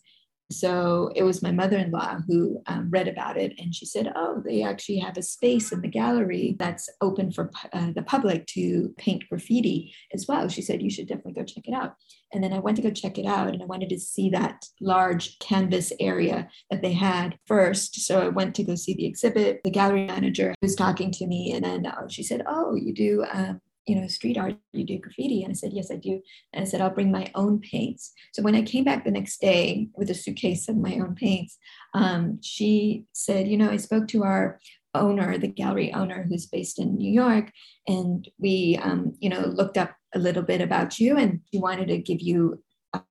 So 0.52 1.10
it 1.16 1.22
was 1.22 1.42
my 1.42 1.50
mother 1.50 1.78
in 1.78 1.90
law 1.90 2.18
who 2.26 2.62
um, 2.66 2.90
read 2.90 3.08
about 3.08 3.36
it 3.36 3.54
and 3.58 3.74
she 3.74 3.86
said, 3.86 4.12
Oh, 4.14 4.42
they 4.44 4.62
actually 4.62 4.98
have 4.98 5.16
a 5.16 5.22
space 5.22 5.72
in 5.72 5.80
the 5.80 5.88
gallery 5.88 6.56
that's 6.58 6.88
open 7.00 7.32
for 7.32 7.50
uh, 7.72 7.90
the 7.94 8.02
public 8.02 8.46
to 8.48 8.94
paint 8.98 9.24
graffiti 9.28 9.94
as 10.12 10.26
well. 10.28 10.48
She 10.48 10.62
said, 10.62 10.82
You 10.82 10.90
should 10.90 11.08
definitely 11.08 11.34
go 11.34 11.44
check 11.44 11.66
it 11.66 11.74
out. 11.74 11.94
And 12.32 12.42
then 12.42 12.52
I 12.52 12.60
went 12.60 12.76
to 12.76 12.82
go 12.82 12.90
check 12.90 13.18
it 13.18 13.26
out 13.26 13.48
and 13.48 13.62
I 13.62 13.66
wanted 13.66 13.90
to 13.90 13.98
see 13.98 14.30
that 14.30 14.64
large 14.80 15.38
canvas 15.38 15.92
area 16.00 16.48
that 16.70 16.82
they 16.82 16.92
had 16.92 17.38
first. 17.46 18.06
So 18.06 18.20
I 18.20 18.28
went 18.28 18.54
to 18.56 18.64
go 18.64 18.74
see 18.74 18.94
the 18.94 19.06
exhibit. 19.06 19.60
The 19.64 19.70
gallery 19.70 20.06
manager 20.06 20.54
was 20.62 20.74
talking 20.74 21.10
to 21.12 21.26
me 21.26 21.52
and 21.52 21.64
then 21.64 21.86
uh, 21.86 22.08
she 22.08 22.22
said, 22.22 22.42
Oh, 22.46 22.74
you 22.74 22.94
do 22.94 23.24
um, 23.32 23.60
you 23.86 23.96
know, 23.96 24.06
street 24.06 24.38
art, 24.38 24.56
you 24.72 24.84
do 24.84 24.98
graffiti? 24.98 25.42
And 25.42 25.50
I 25.50 25.54
said, 25.54 25.72
yes, 25.72 25.90
I 25.90 25.96
do. 25.96 26.20
And 26.52 26.62
I 26.62 26.68
said, 26.68 26.80
I'll 26.80 26.90
bring 26.90 27.10
my 27.10 27.30
own 27.34 27.60
paints. 27.60 28.12
So 28.32 28.42
when 28.42 28.54
I 28.54 28.62
came 28.62 28.84
back 28.84 29.04
the 29.04 29.10
next 29.10 29.40
day 29.40 29.88
with 29.94 30.10
a 30.10 30.14
suitcase 30.14 30.68
of 30.68 30.76
my 30.76 30.94
own 30.94 31.14
paints, 31.14 31.58
um, 31.94 32.38
she 32.42 33.06
said, 33.12 33.48
you 33.48 33.56
know, 33.56 33.70
I 33.70 33.76
spoke 33.76 34.08
to 34.08 34.24
our 34.24 34.60
owner, 34.94 35.38
the 35.38 35.48
gallery 35.48 35.92
owner 35.92 36.26
who's 36.28 36.46
based 36.46 36.78
in 36.78 36.96
New 36.96 37.10
York, 37.10 37.50
and 37.86 38.28
we, 38.38 38.78
um, 38.82 39.14
you 39.20 39.30
know, 39.30 39.40
looked 39.40 39.78
up 39.78 39.96
a 40.14 40.18
little 40.18 40.42
bit 40.42 40.60
about 40.60 40.98
you 40.98 41.16
and 41.16 41.40
she 41.50 41.58
wanted 41.58 41.88
to 41.88 41.98
give 41.98 42.20
you 42.20 42.62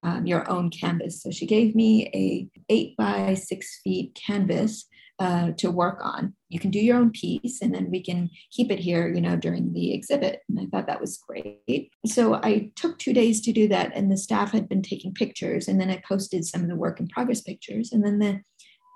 um, 0.03 0.25
your 0.25 0.49
own 0.49 0.69
canvas. 0.69 1.21
So 1.23 1.31
she 1.31 1.45
gave 1.45 1.75
me 1.75 2.07
a 2.13 2.47
eight 2.69 2.95
by 2.97 3.33
six 3.33 3.79
feet 3.83 4.17
canvas 4.27 4.85
uh, 5.21 5.51
to 5.51 5.69
work 5.69 5.99
on. 6.01 6.33
You 6.49 6.59
can 6.59 6.71
do 6.71 6.79
your 6.79 6.97
own 6.97 7.11
piece 7.11 7.61
and 7.61 7.75
then 7.75 7.91
we 7.91 8.01
can 8.01 8.31
keep 8.49 8.71
it 8.71 8.79
here, 8.79 9.07
you 9.07 9.21
know, 9.21 9.35
during 9.35 9.71
the 9.71 9.93
exhibit. 9.93 10.41
And 10.49 10.59
I 10.59 10.65
thought 10.65 10.87
that 10.87 10.99
was 10.99 11.19
great. 11.27 11.91
So 12.07 12.33
I 12.33 12.71
took 12.75 12.97
two 12.97 13.13
days 13.13 13.39
to 13.41 13.53
do 13.53 13.67
that 13.67 13.91
and 13.93 14.11
the 14.11 14.17
staff 14.17 14.51
had 14.51 14.67
been 14.67 14.81
taking 14.81 15.13
pictures 15.13 15.67
and 15.67 15.79
then 15.79 15.91
I 15.91 16.01
posted 16.07 16.43
some 16.43 16.61
of 16.61 16.69
the 16.69 16.75
work 16.75 16.99
in 16.99 17.07
progress 17.07 17.41
pictures. 17.41 17.91
And 17.91 18.03
then 18.03 18.17
the 18.17 18.41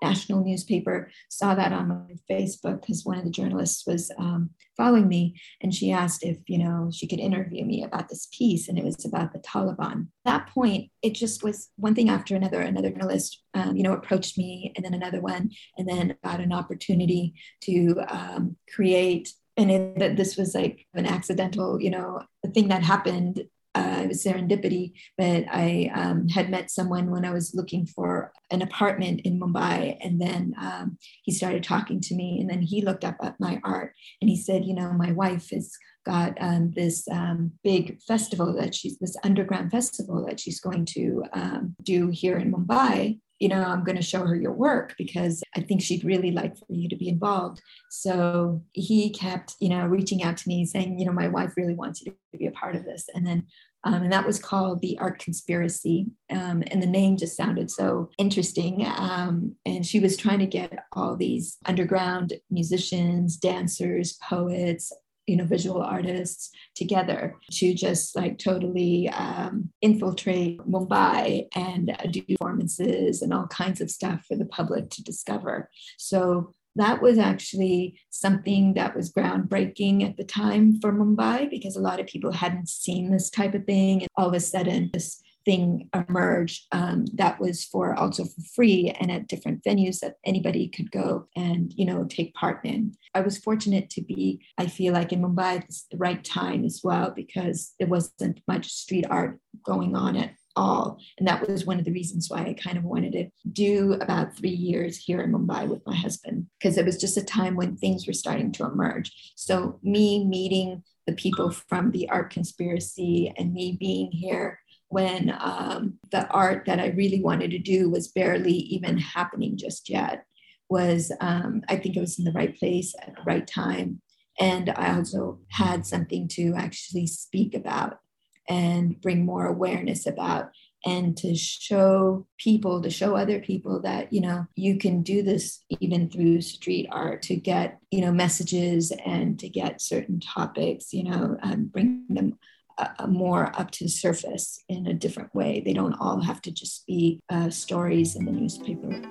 national 0.01 0.43
newspaper 0.43 1.09
saw 1.29 1.55
that 1.55 1.73
on 1.73 1.87
my 1.87 2.15
Facebook 2.29 2.81
because 2.81 3.05
one 3.05 3.17
of 3.17 3.23
the 3.23 3.29
journalists 3.29 3.85
was 3.87 4.11
um, 4.17 4.49
following 4.77 5.07
me 5.07 5.39
and 5.61 5.73
she 5.73 5.91
asked 5.91 6.23
if, 6.23 6.37
you 6.47 6.57
know, 6.57 6.89
she 6.93 7.07
could 7.07 7.19
interview 7.19 7.65
me 7.65 7.83
about 7.83 8.09
this 8.09 8.27
piece 8.31 8.67
and 8.67 8.77
it 8.77 8.83
was 8.83 9.05
about 9.05 9.33
the 9.33 9.39
Taliban. 9.39 10.07
At 10.25 10.25
that 10.25 10.47
point, 10.47 10.91
it 11.01 11.13
just 11.13 11.43
was 11.43 11.69
one 11.77 11.95
thing 11.95 12.09
after 12.09 12.35
another. 12.35 12.61
Another 12.61 12.89
journalist, 12.89 13.41
um, 13.53 13.75
you 13.75 13.83
know, 13.83 13.93
approached 13.93 14.37
me 14.37 14.73
and 14.75 14.83
then 14.83 14.93
another 14.93 15.21
one, 15.21 15.51
and 15.77 15.87
then 15.87 16.15
got 16.23 16.39
an 16.39 16.51
opportunity 16.51 17.33
to 17.61 17.95
um, 18.09 18.57
create 18.73 19.33
and 19.57 19.71
it, 19.71 20.17
this 20.17 20.35
was 20.35 20.53
like 20.53 20.85
an 20.93 21.05
accidental, 21.05 21.81
you 21.81 21.89
know, 21.89 22.21
thing 22.53 22.67
that 22.67 22.83
happened 22.83 23.43
uh, 23.75 24.01
it 24.03 24.07
was 24.07 24.23
serendipity, 24.23 24.93
but 25.17 25.43
I 25.51 25.91
um, 25.93 26.29
had 26.29 26.49
met 26.49 26.71
someone 26.71 27.11
when 27.11 27.25
I 27.25 27.31
was 27.31 27.53
looking 27.53 27.85
for 27.85 28.31
an 28.49 28.61
apartment 28.61 29.21
in 29.25 29.39
Mumbai. 29.39 29.97
And 30.01 30.19
then 30.19 30.53
um, 30.59 30.97
he 31.23 31.33
started 31.33 31.63
talking 31.63 31.99
to 32.01 32.15
me. 32.15 32.39
And 32.39 32.49
then 32.49 32.61
he 32.61 32.81
looked 32.81 33.03
up 33.03 33.17
at 33.21 33.39
my 33.39 33.59
art 33.63 33.93
and 34.21 34.29
he 34.29 34.37
said, 34.37 34.65
You 34.65 34.75
know, 34.75 34.93
my 34.93 35.11
wife 35.11 35.49
has 35.51 35.71
got 36.05 36.37
um, 36.39 36.71
this 36.75 37.07
um, 37.09 37.51
big 37.63 38.01
festival 38.03 38.55
that 38.55 38.73
she's, 38.73 38.97
this 38.99 39.17
underground 39.23 39.71
festival 39.71 40.25
that 40.25 40.39
she's 40.39 40.59
going 40.59 40.85
to 40.85 41.23
um, 41.33 41.75
do 41.83 42.09
here 42.09 42.37
in 42.37 42.53
Mumbai 42.53 43.19
you 43.39 43.49
know, 43.49 43.61
I'm 43.61 43.83
going 43.83 43.97
to 43.97 44.01
show 44.01 44.25
her 44.25 44.35
your 44.35 44.53
work 44.53 44.95
because 44.97 45.43
I 45.55 45.61
think 45.61 45.81
she'd 45.81 46.05
really 46.05 46.31
like 46.31 46.57
for 46.57 46.65
you 46.69 46.87
to 46.89 46.95
be 46.95 47.09
involved. 47.09 47.61
So 47.89 48.63
he 48.71 49.09
kept, 49.09 49.55
you 49.59 49.69
know, 49.69 49.85
reaching 49.85 50.23
out 50.23 50.37
to 50.37 50.47
me 50.47 50.65
saying, 50.65 50.99
you 50.99 51.05
know, 51.05 51.11
my 51.11 51.27
wife 51.27 51.53
really 51.57 51.75
wants 51.75 52.01
you 52.01 52.13
to 52.31 52.37
be 52.37 52.47
a 52.47 52.51
part 52.51 52.75
of 52.75 52.85
this. 52.85 53.09
And 53.13 53.25
then, 53.27 53.45
um, 53.83 54.03
and 54.03 54.11
that 54.11 54.25
was 54.25 54.39
called 54.39 54.81
the 54.81 54.97
Art 54.99 55.19
Conspiracy. 55.19 56.07
Um, 56.31 56.63
and 56.71 56.81
the 56.81 56.87
name 56.87 57.17
just 57.17 57.37
sounded 57.37 57.69
so 57.69 58.09
interesting. 58.17 58.85
Um, 58.85 59.55
and 59.65 59.85
she 59.85 59.99
was 59.99 60.17
trying 60.17 60.39
to 60.39 60.47
get 60.47 60.73
all 60.93 61.15
these 61.15 61.57
underground 61.65 62.33
musicians, 62.49 63.37
dancers, 63.37 64.17
poets, 64.27 64.91
you 65.27 65.35
know 65.35 65.45
visual 65.45 65.81
artists 65.81 66.51
together 66.75 67.35
to 67.51 67.73
just 67.73 68.15
like 68.15 68.37
totally 68.37 69.09
um, 69.09 69.69
infiltrate 69.81 70.59
mumbai 70.59 71.47
and 71.55 71.95
do 72.11 72.21
performances 72.21 73.21
and 73.21 73.33
all 73.33 73.47
kinds 73.47 73.81
of 73.81 73.89
stuff 73.89 74.25
for 74.27 74.35
the 74.35 74.45
public 74.45 74.89
to 74.91 75.03
discover. 75.03 75.69
So 75.97 76.51
that 76.75 77.01
was 77.01 77.17
actually 77.17 77.97
something 78.09 78.73
that 78.73 78.95
was 78.95 79.11
groundbreaking 79.11 80.07
at 80.07 80.17
the 80.17 80.25
time 80.25 80.79
for 80.81 80.91
mumbai 80.91 81.49
because 81.49 81.75
a 81.75 81.81
lot 81.81 81.99
of 81.99 82.07
people 82.07 82.31
hadn't 82.31 82.69
seen 82.69 83.11
this 83.11 83.29
type 83.29 83.53
of 83.53 83.65
thing. 83.65 84.01
And 84.01 84.09
all 84.17 84.27
of 84.27 84.33
a 84.33 84.39
sudden 84.39 84.89
this 84.93 85.21
thing 85.45 85.89
emerged 85.93 86.65
um, 86.71 87.05
that 87.13 87.39
was 87.39 87.63
for 87.63 87.93
also 87.93 88.25
for 88.25 88.41
free 88.55 88.93
and 88.99 89.11
at 89.11 89.27
different 89.27 89.63
venues 89.63 89.99
that 89.99 90.15
anybody 90.25 90.67
could 90.67 90.91
go 90.91 91.27
and 91.35 91.73
you 91.75 91.85
know 91.85 92.03
take 92.05 92.33
part 92.33 92.65
in. 92.65 92.93
I 93.13 93.21
was 93.21 93.37
fortunate 93.37 93.89
to 93.91 94.01
be 94.01 94.41
i 94.57 94.67
feel 94.67 94.93
like 94.93 95.13
in 95.13 95.21
mumbai 95.21 95.57
at 95.57 95.69
the 95.91 95.97
right 95.97 96.23
time 96.23 96.65
as 96.65 96.81
well 96.83 97.11
because 97.15 97.73
there 97.79 97.87
wasn't 97.87 98.41
much 98.47 98.71
street 98.71 99.05
art 99.09 99.39
going 99.63 99.95
on 99.95 100.15
at 100.15 100.31
all. 100.55 100.97
And 101.17 101.27
that 101.27 101.47
was 101.47 101.65
one 101.65 101.79
of 101.79 101.85
the 101.85 101.91
reasons 101.91 102.29
why 102.29 102.45
i 102.45 102.53
kind 102.53 102.77
of 102.77 102.83
wanted 102.83 103.11
to 103.13 103.29
do 103.51 103.93
about 103.93 104.35
three 104.37 104.49
years 104.49 104.97
here 104.97 105.21
in 105.21 105.31
mumbai 105.31 105.67
with 105.67 105.85
my 105.85 105.95
husband 105.95 106.47
because 106.59 106.77
it 106.77 106.85
was 106.85 106.99
just 106.99 107.17
a 107.17 107.23
time 107.23 107.55
when 107.55 107.75
things 107.75 108.07
were 108.07 108.13
starting 108.13 108.51
to 108.53 108.65
emerge. 108.65 109.11
So 109.35 109.79
me 109.83 110.25
meeting 110.25 110.83
the 111.07 111.13
people 111.13 111.51
from 111.51 111.91
the 111.91 112.09
art 112.09 112.31
conspiracy 112.31 113.33
and 113.37 113.53
me 113.53 113.77
being 113.79 114.11
here 114.11 114.59
when 114.95 115.35
um, 115.41 115.99
the 116.11 116.25
art 116.29 116.63
that 116.65 116.79
I 116.79 116.87
really 116.91 117.21
wanted 117.21 117.51
to 117.51 117.59
do 117.59 117.89
was 117.89 118.07
barely 118.07 118.53
even 118.53 118.97
happening 118.97 119.57
just 119.57 119.89
yet. 119.89 120.23
Was 120.69 121.11
um, 121.19 121.63
I 121.67 121.75
think 121.75 121.97
it 121.97 121.99
was 121.99 122.17
in 122.17 122.23
the 122.23 122.31
right 122.31 122.57
place 122.57 122.95
at 123.01 123.13
the 123.13 123.21
right 123.23 123.45
time, 123.45 124.01
and 124.39 124.69
I 124.69 124.95
also 124.95 125.39
had 125.49 125.85
something 125.85 126.29
to 126.29 126.53
actually 126.55 127.07
speak 127.07 127.53
about 127.53 127.99
and 128.47 129.01
bring 129.01 129.25
more 129.25 129.45
awareness 129.45 130.07
about 130.07 130.51
and 130.85 131.17
to 131.17 131.35
show 131.35 132.25
people 132.37 132.81
to 132.81 132.89
show 132.89 133.17
other 133.17 133.39
people 133.39 133.81
that 133.81 134.13
you 134.13 134.21
know 134.21 134.45
you 134.55 134.77
can 134.77 135.01
do 135.01 135.21
this 135.23 135.61
even 135.81 136.09
through 136.09 136.39
street 136.41 136.87
art 136.91 137.21
to 137.23 137.35
get 137.35 137.79
you 137.91 138.01
know 138.01 138.13
messages 138.13 138.93
and 139.05 139.39
to 139.39 139.49
get 139.49 139.81
certain 139.81 140.19
topics 140.19 140.93
you 140.93 141.03
know 141.03 141.37
bring 141.73 142.05
them 142.09 142.37
uh, 142.77 143.07
more 143.07 143.51
up 143.59 143.71
to 143.71 143.85
the 143.85 143.89
surface 143.89 144.63
in 144.67 144.87
a 144.87 144.93
different 144.93 145.33
way. 145.33 145.61
They 145.63 145.73
don't 145.73 145.95
all 145.99 146.21
have 146.21 146.41
to 146.41 146.51
just 146.51 146.85
be 146.85 147.21
uh, 147.29 147.49
stories 147.49 148.15
in 148.15 148.25
the 148.25 148.31
newspaper. 148.31 149.01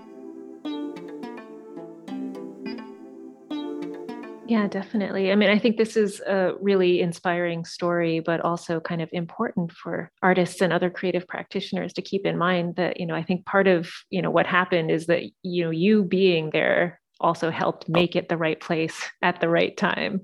Yeah, 4.46 4.68
definitely. 4.68 5.32
I 5.32 5.36
mean, 5.36 5.48
I 5.48 5.58
think 5.58 5.78
this 5.78 5.96
is 5.96 6.20
a 6.20 6.52
really 6.60 7.00
inspiring 7.00 7.64
story, 7.64 8.20
but 8.20 8.40
also 8.42 8.78
kind 8.78 9.00
of 9.00 9.08
important 9.10 9.72
for 9.72 10.12
artists 10.22 10.60
and 10.60 10.70
other 10.70 10.90
creative 10.90 11.26
practitioners 11.26 11.94
to 11.94 12.02
keep 12.02 12.26
in 12.26 12.36
mind 12.36 12.76
that, 12.76 13.00
you 13.00 13.06
know, 13.06 13.14
I 13.14 13.22
think 13.22 13.46
part 13.46 13.66
of, 13.66 13.90
you 14.10 14.20
know, 14.20 14.30
what 14.30 14.46
happened 14.46 14.90
is 14.90 15.06
that, 15.06 15.22
you 15.42 15.64
know, 15.64 15.70
you 15.70 16.04
being 16.04 16.50
there 16.50 17.00
also 17.20 17.50
helped 17.50 17.88
make 17.88 18.16
it 18.16 18.28
the 18.28 18.36
right 18.36 18.60
place 18.60 19.02
at 19.22 19.40
the 19.40 19.48
right 19.48 19.76
time. 19.76 20.22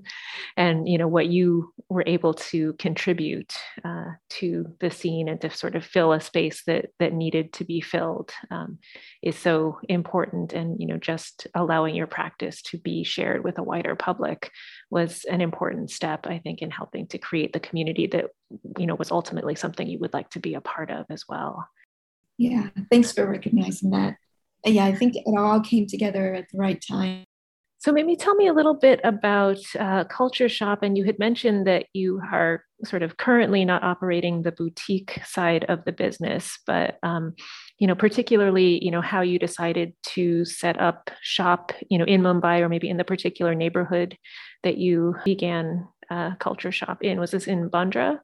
And 0.57 0.87
you 0.87 0.97
know 0.97 1.07
what 1.07 1.27
you 1.27 1.73
were 1.89 2.03
able 2.05 2.33
to 2.33 2.73
contribute 2.73 3.53
uh, 3.83 4.11
to 4.29 4.65
the 4.79 4.91
scene 4.91 5.27
and 5.27 5.39
to 5.41 5.49
sort 5.49 5.75
of 5.75 5.85
fill 5.85 6.13
a 6.13 6.21
space 6.21 6.63
that 6.67 6.87
that 6.99 7.13
needed 7.13 7.53
to 7.53 7.63
be 7.63 7.81
filled 7.81 8.31
um, 8.49 8.79
is 9.21 9.37
so 9.37 9.79
important. 9.87 10.53
And 10.53 10.79
you 10.79 10.87
know 10.87 10.97
just 10.97 11.47
allowing 11.55 11.95
your 11.95 12.07
practice 12.07 12.61
to 12.63 12.77
be 12.77 13.03
shared 13.03 13.43
with 13.43 13.57
a 13.57 13.63
wider 13.63 13.95
public 13.95 14.51
was 14.89 15.25
an 15.25 15.41
important 15.41 15.89
step 15.91 16.27
i 16.27 16.39
think 16.39 16.61
in 16.61 16.71
helping 16.71 17.07
to 17.07 17.17
create 17.17 17.53
the 17.53 17.59
community 17.59 18.07
that 18.07 18.25
you 18.77 18.85
know 18.85 18.95
was 18.95 19.11
ultimately 19.11 19.55
something 19.55 19.87
you 19.87 19.99
would 19.99 20.13
like 20.13 20.29
to 20.29 20.39
be 20.39 20.53
a 20.55 20.61
part 20.61 20.91
of 20.91 21.05
as 21.09 21.23
well. 21.27 21.67
Yeah 22.37 22.69
thanks 22.89 23.11
for 23.11 23.29
recognizing 23.29 23.91
that 23.91 24.15
yeah, 24.65 24.85
I 24.85 24.95
think 24.95 25.15
it 25.15 25.23
all 25.37 25.59
came 25.61 25.87
together 25.87 26.33
at 26.33 26.45
the 26.51 26.57
right 26.57 26.81
time. 26.81 27.23
So 27.81 27.91
maybe 27.91 28.15
tell 28.15 28.35
me 28.35 28.45
a 28.45 28.53
little 28.53 28.75
bit 28.75 29.01
about 29.03 29.57
uh, 29.79 30.03
Kulture 30.03 30.51
Shop. 30.51 30.83
And 30.83 30.95
you 30.95 31.03
had 31.03 31.17
mentioned 31.17 31.65
that 31.65 31.87
you 31.93 32.21
are 32.31 32.63
sort 32.85 33.01
of 33.01 33.17
currently 33.17 33.65
not 33.65 33.83
operating 33.83 34.43
the 34.43 34.51
boutique 34.51 35.19
side 35.25 35.65
of 35.67 35.83
the 35.83 35.91
business, 35.91 36.59
but 36.67 36.99
um, 37.01 37.33
you 37.79 37.87
know, 37.87 37.95
particularly, 37.95 38.83
you 38.85 38.91
know, 38.91 39.01
how 39.01 39.21
you 39.21 39.39
decided 39.39 39.93
to 40.09 40.45
set 40.45 40.79
up 40.79 41.09
shop, 41.23 41.71
you 41.89 41.97
know, 41.97 42.05
in 42.05 42.21
Mumbai 42.21 42.59
or 42.59 42.69
maybe 42.69 42.87
in 42.87 42.97
the 42.97 43.03
particular 43.03 43.55
neighborhood 43.55 44.15
that 44.61 44.77
you 44.77 45.15
began 45.25 45.87
uh, 46.11 46.35
Kulture 46.35 46.71
Shop 46.71 47.01
in. 47.01 47.19
Was 47.19 47.31
this 47.31 47.47
in 47.47 47.67
Bandra? 47.67 48.19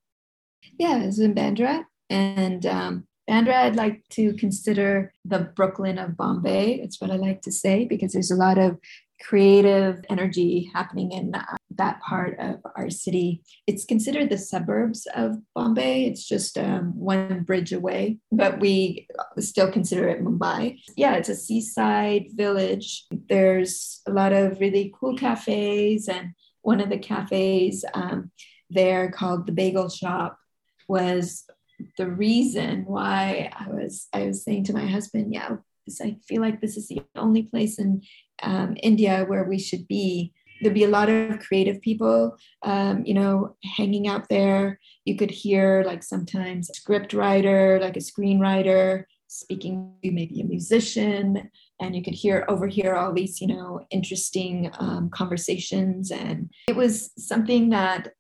Yeah, 0.78 1.02
it 1.02 1.08
was 1.08 1.20
in 1.20 1.34
Bandra, 1.34 1.84
and 2.12 2.64
um, 2.68 3.07
Bandra, 3.30 3.56
I'd 3.56 3.76
like 3.76 4.04
to 4.12 4.34
consider 4.34 5.14
the 5.26 5.52
Brooklyn 5.56 5.98
of 5.98 6.16
Bombay. 6.16 6.76
It's 6.76 7.02
what 7.02 7.12
I 7.12 7.18
like 7.18 7.42
to 7.42 7.52
say 7.52 7.86
because 7.86 8.14
there's 8.14 8.32
a 8.32 8.36
lot 8.36 8.58
of 8.58 8.78
creative 9.22 10.04
energy 10.10 10.70
happening 10.74 11.12
in 11.12 11.34
that 11.72 12.02
part 12.02 12.38
of 12.40 12.60
our 12.76 12.90
city. 12.90 13.42
It's 13.66 13.86
considered 13.86 14.30
the 14.30 14.38
suburbs 14.38 15.08
of 15.16 15.38
Bombay. 15.56 16.06
It's 16.06 16.28
just 16.28 16.58
um, 16.58 16.98
one 16.98 17.44
bridge 17.44 17.74
away, 17.74 18.20
but 18.32 18.60
we 18.60 19.08
still 19.40 19.72
consider 19.72 20.08
it 20.08 20.24
Mumbai. 20.24 20.80
Yeah, 20.96 21.16
it's 21.16 21.30
a 21.30 21.36
seaside 21.36 22.28
village. 22.34 23.06
There's 23.12 24.02
a 24.08 24.12
lot 24.12 24.34
of 24.34 24.60
really 24.60 24.94
cool 24.98 25.18
cafes, 25.18 26.08
and 26.08 26.34
one 26.62 26.80
of 26.80 26.90
the 26.90 26.98
cafes 26.98 27.84
um, 27.94 28.32
there 28.70 29.12
called 29.12 29.46
the 29.46 29.52
Bagel 29.52 29.90
Shop 29.90 30.38
was 30.88 31.46
the 31.98 32.10
reason 32.10 32.86
why 32.86 33.52
I 33.58 33.70
was 33.70 34.08
I 34.14 34.28
was 34.28 34.44
saying 34.44 34.66
to 34.66 34.74
my 34.74 34.86
husband, 34.86 35.34
yeah, 35.34 35.58
I 36.02 36.18
feel 36.28 36.42
like 36.42 36.60
this 36.60 36.78
is 36.78 36.88
the 36.88 37.02
only 37.16 37.44
place 37.44 37.80
in 37.80 38.02
um, 38.44 38.76
India 38.82 39.26
where 39.28 39.46
we 39.46 39.60
should 39.60 39.88
be. 39.88 40.34
There'd 40.62 40.74
be 40.74 40.86
a 40.86 40.90
lot 40.90 41.08
of 41.08 41.40
creative 41.40 41.80
people, 41.82 42.36
um, 42.64 43.06
you 43.06 43.14
know, 43.14 43.56
hanging 43.78 44.08
out 44.08 44.28
there. 44.28 44.80
You 45.06 45.16
could 45.16 45.30
hear 45.30 45.84
like 45.86 46.02
sometimes 46.02 46.70
a 46.70 46.74
script 46.74 47.14
writer, 47.14 47.78
like 47.80 47.96
a 47.96 48.00
screenwriter, 48.00 49.04
speaking 49.28 49.94
to 50.04 50.12
maybe 50.12 50.42
a 50.42 50.46
musician, 50.46 51.52
and 51.80 51.96
you 51.96 52.04
could 52.04 52.16
hear 52.16 52.44
overhear 52.48 52.96
all 52.96 53.14
these, 53.14 53.40
you 53.40 53.48
know, 53.48 53.86
interesting 53.92 54.72
um, 54.80 55.10
conversations. 55.12 56.10
And 56.10 56.50
it 56.68 56.76
was 56.76 57.12
something 57.18 57.70
that 57.70 58.14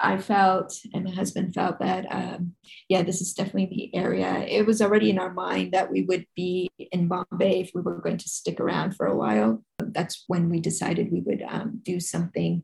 I 0.00 0.18
felt, 0.18 0.76
and 0.92 1.04
my 1.04 1.10
husband 1.10 1.54
felt 1.54 1.78
that, 1.78 2.04
um, 2.10 2.54
yeah, 2.88 3.02
this 3.02 3.20
is 3.20 3.32
definitely 3.32 3.66
the 3.66 3.98
area. 3.98 4.44
It 4.48 4.66
was 4.66 4.82
already 4.82 5.08
in 5.08 5.18
our 5.18 5.32
mind 5.32 5.72
that 5.72 5.90
we 5.90 6.02
would 6.02 6.26
be 6.34 6.70
in 6.78 7.08
Bombay 7.08 7.60
if 7.60 7.70
we 7.74 7.80
were 7.80 8.00
going 8.00 8.18
to 8.18 8.28
stick 8.28 8.60
around 8.60 8.96
for 8.96 9.06
a 9.06 9.16
while. 9.16 9.62
That's 9.78 10.24
when 10.26 10.50
we 10.50 10.60
decided 10.60 11.12
we 11.12 11.20
would 11.20 11.42
um, 11.48 11.80
do 11.82 12.00
something 12.00 12.62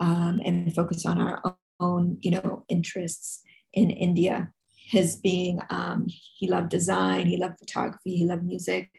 um, 0.00 0.40
and 0.44 0.74
focus 0.74 1.06
on 1.06 1.20
our 1.20 1.56
own, 1.78 2.18
you 2.20 2.32
know, 2.32 2.64
interests 2.68 3.42
in 3.72 3.90
India. 3.90 4.50
His 4.74 5.16
being, 5.16 5.60
um, 5.70 6.06
he 6.08 6.48
loved 6.48 6.68
design, 6.68 7.26
he 7.26 7.36
loved 7.36 7.58
photography, 7.60 8.16
he 8.16 8.26
loved 8.26 8.44
music. 8.44 8.90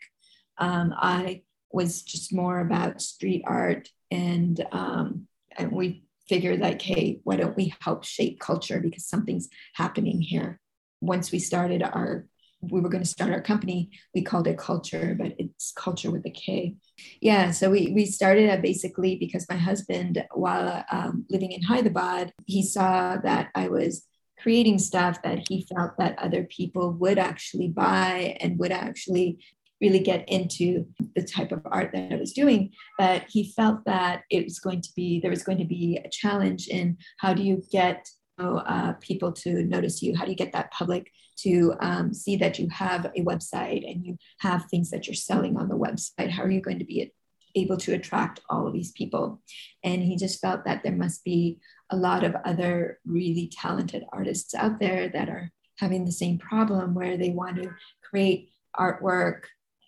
Um, 0.57 0.93
I 0.95 1.43
was 1.71 2.01
just 2.01 2.33
more 2.33 2.59
about 2.59 3.01
street 3.01 3.43
art, 3.45 3.89
and 4.09 4.65
um, 4.71 5.27
and 5.57 5.71
we 5.71 6.05
figured 6.33 6.59
like, 6.59 6.81
hey, 6.81 7.19
why 7.25 7.35
don't 7.35 7.55
we 7.55 7.71
help 7.81 8.03
shape 8.03 8.39
culture 8.39 8.79
because 8.79 9.05
something's 9.05 9.49
happening 9.75 10.19
here. 10.19 10.59
Once 10.99 11.31
we 11.31 11.37
started 11.37 11.83
our, 11.83 12.25
we 12.59 12.81
were 12.81 12.89
going 12.89 13.03
to 13.03 13.09
start 13.09 13.31
our 13.31 13.41
company, 13.41 13.91
we 14.15 14.23
called 14.23 14.47
it 14.47 14.57
Culture, 14.57 15.15
but 15.15 15.33
it's 15.37 15.71
Culture 15.73 16.09
with 16.09 16.25
a 16.25 16.31
K. 16.31 16.75
Yeah, 17.21 17.51
so 17.51 17.69
we, 17.69 17.91
we 17.93 18.07
started 18.07 18.63
basically 18.63 19.15
because 19.17 19.45
my 19.47 19.57
husband, 19.57 20.25
while 20.33 20.83
um, 20.91 21.27
living 21.29 21.51
in 21.51 21.61
Hyderabad, 21.61 22.33
he 22.47 22.63
saw 22.63 23.17
that 23.17 23.49
I 23.53 23.67
was 23.67 24.07
creating 24.41 24.79
stuff 24.79 25.21
that 25.21 25.47
he 25.47 25.67
felt 25.75 25.91
that 25.99 26.17
other 26.17 26.45
people 26.45 26.93
would 26.93 27.19
actually 27.19 27.67
buy 27.67 28.37
and 28.39 28.57
would 28.57 28.71
actually 28.71 29.37
really 29.83 29.99
get 29.99 30.27
into 30.29 30.85
the 31.13 31.21
type 31.21 31.51
of 31.51 31.61
art 31.65 31.91
that 31.91 32.13
I 32.13 32.15
was 32.15 32.31
doing. 32.31 32.71
But 32.97 33.25
he 33.27 33.51
felt 33.51 33.83
that 33.85 34.21
it 34.29 34.45
was 34.45 34.59
going 34.59 34.81
to 34.81 34.89
be, 34.95 35.19
there 35.19 35.29
was 35.29 35.43
going 35.43 35.57
to 35.57 35.65
be 35.65 35.99
a 36.03 36.09
challenge 36.09 36.69
in 36.69 36.97
how 37.17 37.33
do 37.33 37.43
you 37.43 37.61
get 37.69 38.07
uh, 38.39 38.93
people 39.01 39.31
to 39.31 39.63
notice 39.63 40.01
you? 40.01 40.15
How 40.15 40.23
do 40.23 40.31
you 40.31 40.37
get 40.37 40.53
that 40.53 40.71
public 40.71 41.11
to 41.39 41.73
um, 41.81 42.13
see 42.13 42.37
that 42.37 42.57
you 42.59 42.67
have 42.69 43.05
a 43.05 43.21
website 43.23 43.83
and 43.89 44.05
you 44.05 44.17
have 44.39 44.65
things 44.65 44.89
that 44.91 45.05
you're 45.05 45.13
selling 45.29 45.57
on 45.57 45.67
the 45.67 45.77
website? 45.77 46.29
How 46.29 46.43
are 46.43 46.51
you 46.51 46.61
going 46.61 46.79
to 46.79 46.85
be 46.85 47.11
able 47.55 47.77
to 47.77 47.93
attract 47.93 48.39
all 48.49 48.65
of 48.65 48.73
these 48.73 48.93
people? 48.93 49.41
And 49.83 50.01
he 50.01 50.15
just 50.15 50.39
felt 50.39 50.65
that 50.65 50.83
there 50.83 50.95
must 50.95 51.23
be 51.25 51.59
a 51.89 51.97
lot 51.97 52.23
of 52.23 52.35
other 52.45 52.99
really 53.05 53.51
talented 53.51 54.03
artists 54.13 54.55
out 54.55 54.79
there 54.79 55.09
that 55.09 55.29
are 55.29 55.51
having 55.77 56.05
the 56.05 56.11
same 56.11 56.37
problem 56.37 56.93
where 56.93 57.17
they 57.17 57.31
want 57.31 57.57
to 57.57 57.69
create 58.09 58.49
artwork 58.75 59.43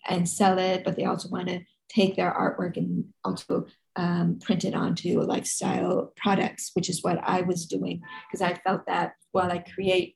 and 0.08 0.28
sell 0.28 0.58
it, 0.58 0.84
but 0.84 0.96
they 0.96 1.04
also 1.04 1.28
want 1.28 1.48
to 1.48 1.60
take 1.88 2.16
their 2.16 2.32
artwork 2.32 2.76
and 2.76 3.04
also 3.24 3.66
um, 3.96 4.38
print 4.40 4.64
it 4.64 4.74
onto 4.74 5.20
lifestyle 5.20 6.12
products, 6.16 6.70
which 6.74 6.90
is 6.90 7.02
what 7.02 7.18
I 7.22 7.42
was 7.42 7.66
doing 7.66 8.02
because 8.26 8.42
I 8.42 8.54
felt 8.54 8.86
that 8.86 9.14
while 9.32 9.50
I 9.50 9.58
create, 9.58 10.14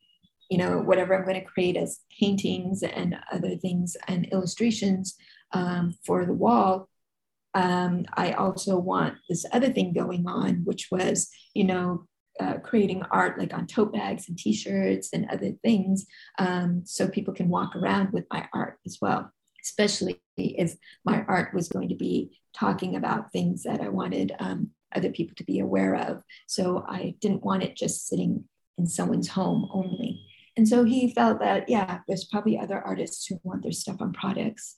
you 0.50 0.59
know, 0.59 0.79
whatever 0.79 1.14
I'm 1.14 1.24
going 1.24 1.40
to 1.40 1.46
create 1.46 1.76
as 1.76 2.00
paintings 2.18 2.83
and 2.83 3.16
other 3.33 3.57
things 3.57 3.96
and 4.09 4.26
illustrations 4.33 5.16
um, 5.53 5.94
for 6.05 6.24
the 6.24 6.33
wall, 6.33 6.88
um, 7.55 8.05
I 8.14 8.33
also 8.33 8.79
want 8.79 9.14
this 9.29 9.44
other 9.53 9.70
thing 9.70 9.92
going 9.92 10.26
on, 10.29 10.62
which 10.64 10.88
was, 10.90 11.29
you 11.55 11.64
know, 11.64 12.07
uh, 12.38 12.55
creating 12.59 13.03
art 13.11 13.38
like 13.38 13.53
on 13.53 13.66
tote 13.66 13.92
bags 13.92 14.29
and 14.29 14.38
t-shirts 14.38 15.11
and 15.12 15.29
other 15.31 15.53
things 15.62 16.07
um, 16.38 16.81
so 16.87 17.07
people 17.07 17.35
can 17.35 17.50
walk 17.50 17.76
around 17.76 18.12
with 18.12 18.24
my 18.31 18.48
art 18.55 18.79
as 18.87 18.96
well 19.03 19.31
especially 19.62 20.20
if 20.37 20.77
my 21.05 21.25
art 21.29 21.55
was 21.55 21.68
going 21.68 21.88
to 21.88 21.94
be 21.94 22.38
talking 22.57 22.96
about 22.96 23.33
things 23.33 23.62
that 23.62 23.81
I 23.81 23.88
wanted 23.88 24.33
um, 24.38 24.70
other 24.94 25.11
people 25.11 25.35
to 25.37 25.44
be 25.44 25.61
aware 25.61 25.94
of. 25.94 26.23
So 26.46 26.85
I 26.88 27.14
didn't 27.20 27.44
want 27.44 27.62
it 27.62 27.77
just 27.77 28.09
sitting 28.09 28.44
in 28.79 28.87
someone's 28.87 29.29
home 29.29 29.68
only. 29.73 30.27
And 30.57 30.68
so 30.68 30.85
he 30.85 31.12
felt 31.12 31.40
that, 31.40 31.68
yeah, 31.68 32.01
there's 32.09 32.25
probably 32.25 32.59
other 32.59 32.81
artists 32.81 33.27
who 33.27 33.40
want 33.44 33.62
their 33.62 33.73
stuff 33.73 34.01
on 34.01 34.12
products. 34.12 34.77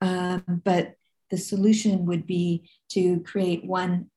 Um, 0.00 0.62
but 0.64 0.94
the 1.30 1.38
solution 1.38 2.06
would 2.06 2.26
be 2.26 2.68
to 2.90 3.20
create 3.20 3.64
one 3.64 4.10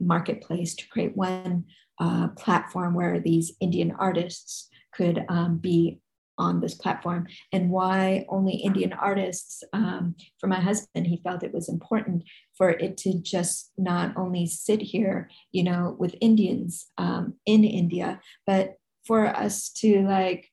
marketplace, 0.00 0.74
to 0.76 0.88
create 0.88 1.16
one 1.16 1.64
uh, 2.00 2.28
platform 2.28 2.94
where 2.94 3.20
these 3.20 3.52
Indian 3.60 3.92
artists 3.98 4.68
could 4.94 5.24
um, 5.28 5.58
be 5.58 6.00
on 6.38 6.60
this 6.60 6.74
platform 6.74 7.26
and 7.52 7.70
why 7.70 8.24
only 8.28 8.54
Indian 8.54 8.92
artists. 8.92 9.62
Um, 9.72 10.16
for 10.38 10.46
my 10.46 10.60
husband, 10.60 11.06
he 11.06 11.20
felt 11.22 11.42
it 11.42 11.54
was 11.54 11.68
important 11.68 12.24
for 12.56 12.70
it 12.70 12.96
to 12.98 13.20
just 13.20 13.72
not 13.76 14.16
only 14.16 14.46
sit 14.46 14.80
here, 14.80 15.28
you 15.50 15.64
know, 15.64 15.96
with 15.98 16.14
Indians 16.20 16.86
um, 16.98 17.34
in 17.46 17.64
India, 17.64 18.20
but 18.46 18.76
for 19.06 19.26
us 19.26 19.70
to 19.70 20.02
like 20.06 20.48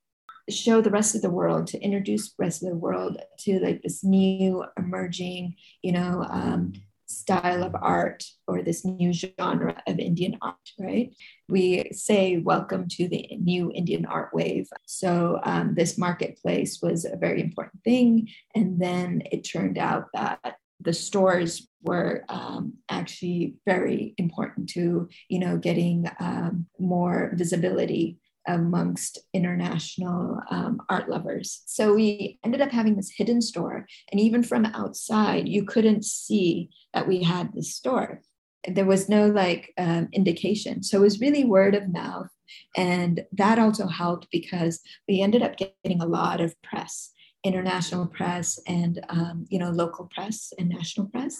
show 0.50 0.82
the 0.82 0.89
rest 0.89 1.15
of 1.15 1.22
the 1.22 1.30
world 1.30 1.68
to 1.68 1.80
introduce 1.80 2.30
the 2.30 2.44
rest 2.44 2.63
of 2.63 2.70
the 2.70 2.76
world 2.76 3.18
to 3.38 3.60
like 3.60 3.82
this 3.84 4.04
new 4.04 4.63
emerging 4.78 5.56
you 5.84 5.92
know 5.92 6.26
um, 6.28 6.74
style 7.10 7.63
of 7.63 7.76
art 7.76 8.24
or 8.48 8.62
this 8.62 8.86
new 8.86 9.12
genre 9.12 9.82
of 9.88 10.00
Indian 10.00 10.38
art, 10.41 10.56
right? 10.78 11.13
We 11.48 11.89
say, 11.91 12.38
Welcome 12.38 12.88
to 12.89 13.08
the 13.08 13.28
new 13.39 13.72
Indian 13.74 14.06
art 14.06 14.30
wave. 14.34 14.67
So, 14.86 15.39
um, 15.43 15.76
this 15.76 15.98
marketplace 15.98 16.80
was 16.82 17.06
a 17.06 17.17
very 17.17 17.41
important 17.41 17.84
thing. 17.84 18.30
And 18.56 18.80
then 18.80 19.24
it 19.32 19.41
turned 19.41 19.78
out 19.78 20.06
that 20.13 20.56
the 20.82 20.93
stores 20.93 21.67
were 21.82 22.24
um, 22.30 22.74
actually 22.89 23.56
very 23.65 24.13
important 24.17 24.69
to, 24.69 25.10
you 25.28 25.39
know, 25.39 25.58
getting 25.58 26.10
um, 26.19 26.67
more 26.78 27.32
visibility 27.36 28.17
amongst 28.50 29.20
international 29.34 30.40
um, 30.50 30.82
art 30.90 31.08
lovers. 31.08 31.62
So 31.66 31.94
we 31.94 32.40
ended 32.44 32.62
up 32.62 32.72
having 32.72 32.96
this 32.96 33.14
hidden 33.16 33.42
store. 33.42 33.86
And 34.12 34.20
even 34.20 34.42
from 34.44 34.66
outside, 34.66 35.48
you 35.48 35.64
couldn't 35.64 36.04
see 36.04 36.70
that 36.94 37.08
we 37.08 37.24
had 37.24 37.54
this 37.54 37.76
store. 37.76 38.22
There 38.68 38.86
was 38.86 39.08
no 39.08 39.28
like 39.28 39.72
um, 39.78 40.10
indication. 40.12 40.82
So 40.84 40.98
it 40.98 41.02
was 41.02 41.22
really 41.22 41.46
word 41.46 41.76
of 41.76 41.94
mouth. 41.94 42.28
And 42.76 43.22
that 43.34 43.60
also 43.60 43.88
helped 43.88 44.28
because 44.32 44.82
we 45.08 45.22
ended 45.22 45.44
up 45.44 45.56
getting 45.56 46.02
a 46.02 46.08
lot 46.08 46.42
of 46.42 46.60
press 46.64 47.12
international 47.46 48.06
press 48.06 48.60
and 48.68 49.00
um, 49.08 49.46
you 49.48 49.58
know 49.58 49.70
local 49.70 50.10
press 50.14 50.52
and 50.60 50.68
national 50.68 51.08
press 51.08 51.38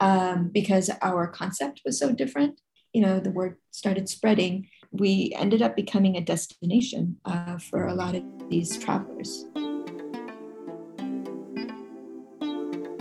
um, 0.00 0.50
because 0.54 0.90
our 1.02 1.26
concept 1.26 1.82
was 1.84 1.98
so 1.98 2.12
different 2.12 2.58
you 2.94 3.02
know 3.02 3.20
the 3.20 3.30
word 3.30 3.56
started 3.70 4.08
spreading 4.08 4.66
we 4.94 5.32
ended 5.36 5.60
up 5.60 5.74
becoming 5.74 6.16
a 6.16 6.20
destination 6.20 7.16
uh, 7.24 7.58
for 7.58 7.86
a 7.86 7.94
lot 7.94 8.14
of 8.14 8.22
these 8.48 8.78
travelers. 8.78 9.44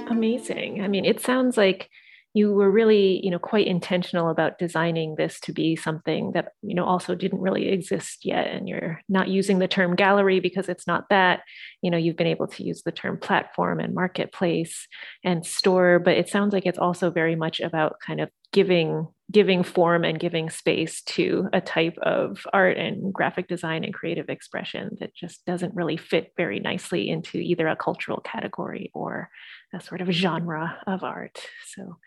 Amazing. 0.10 0.82
I 0.82 0.88
mean 0.88 1.06
it 1.06 1.20
sounds 1.20 1.56
like 1.56 1.90
you 2.36 2.52
were 2.52 2.72
really 2.72 3.24
you 3.24 3.30
know 3.30 3.38
quite 3.38 3.68
intentional 3.68 4.30
about 4.30 4.58
designing 4.58 5.16
this 5.16 5.40
to 5.42 5.54
be 5.54 5.76
something 5.76 6.32
that 6.32 6.54
you 6.64 6.74
know 6.74 6.84
also 6.84 7.14
didn't 7.14 7.42
really 7.42 7.70
exist 7.70 8.26
yet 8.26 8.48
and 8.48 8.68
you're 8.68 9.00
not 9.08 9.28
using 9.28 9.60
the 9.60 9.68
term 9.68 9.96
gallery 9.96 10.40
because 10.40 10.70
it's 10.70 10.88
not 10.88 11.06
that. 11.10 11.42
You 11.84 11.92
know 11.92 11.98
you've 11.98 12.18
been 12.18 12.26
able 12.26 12.48
to 12.48 12.64
use 12.64 12.82
the 12.82 12.92
term 12.92 13.20
platform 13.20 13.80
and 13.80 13.94
marketplace 13.94 14.88
and 15.24 15.46
store 15.46 16.00
but 16.00 16.18
it 16.18 16.28
sounds 16.28 16.54
like 16.54 16.66
it's 16.66 16.80
also 16.80 17.12
very 17.12 17.36
much 17.36 17.60
about 17.60 17.98
kind 18.06 18.20
of 18.20 18.30
giving 18.54 19.08
giving 19.32 19.64
form 19.64 20.04
and 20.04 20.20
giving 20.20 20.50
space 20.50 21.02
to 21.02 21.50
a 21.54 21.60
type 21.60 21.98
of 22.04 22.46
art 22.54 22.78
and 22.78 23.12
graphic 23.12 23.48
design 23.48 23.84
and 23.84 23.94
creative 23.94 24.30
expression 24.30 24.96
that 25.00 25.16
just 25.16 25.44
doesn't 25.46 25.74
really 25.74 25.98
fit 25.98 26.32
very 26.38 26.60
nicely 26.60 27.10
into 27.10 27.40
either 27.40 27.68
a 27.68 27.76
cultural 27.76 28.20
category 28.20 28.92
or 28.94 29.30
a 29.74 29.82
sort 29.82 30.02
of 30.02 30.10
genre 30.12 30.78
of 30.86 31.04
art. 31.04 31.42
So 31.66 31.98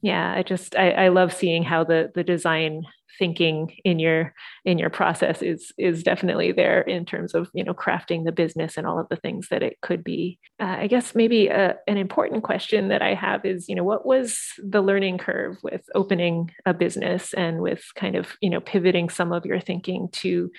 yeah, 0.00 0.32
I 0.34 0.42
just 0.42 0.74
I, 0.74 0.92
I 0.92 1.08
love 1.08 1.34
seeing 1.34 1.62
how 1.62 1.84
the 1.84 2.10
the 2.14 2.24
design 2.24 2.84
thinking 3.18 3.76
in 3.84 3.98
your 3.98 4.34
in 4.64 4.78
your 4.78 4.90
process 4.90 5.42
is 5.42 5.72
is 5.78 6.02
definitely 6.02 6.52
there 6.52 6.80
in 6.82 7.04
terms 7.04 7.34
of 7.34 7.48
you 7.54 7.64
know 7.64 7.74
crafting 7.74 8.24
the 8.24 8.32
business 8.32 8.76
and 8.76 8.86
all 8.86 8.98
of 8.98 9.08
the 9.08 9.16
things 9.16 9.48
that 9.50 9.62
it 9.62 9.80
could 9.80 10.04
be. 10.04 10.38
Uh, 10.60 10.76
i 10.80 10.86
guess 10.86 11.14
maybe 11.14 11.48
a, 11.48 11.70
uh, 11.70 11.72
an 11.86 11.96
important 11.96 12.42
question 12.42 12.88
that 12.88 13.02
i 13.02 13.14
have 13.14 13.44
is 13.44 13.68
you 13.68 13.74
know 13.74 13.84
what 13.84 14.06
was 14.06 14.38
the 14.58 14.80
learning 14.80 15.18
curve 15.18 15.56
with 15.62 15.82
opening 15.94 16.50
a 16.66 16.74
business 16.74 17.32
and 17.34 17.60
with 17.60 17.82
kind 17.94 18.16
of 18.16 18.36
you 18.40 18.50
know 18.50 18.60
pivoting 18.60 19.08
some 19.08 19.32
of 19.32 19.46
your 19.46 19.60
thinking 19.60 20.08
to 20.12 20.50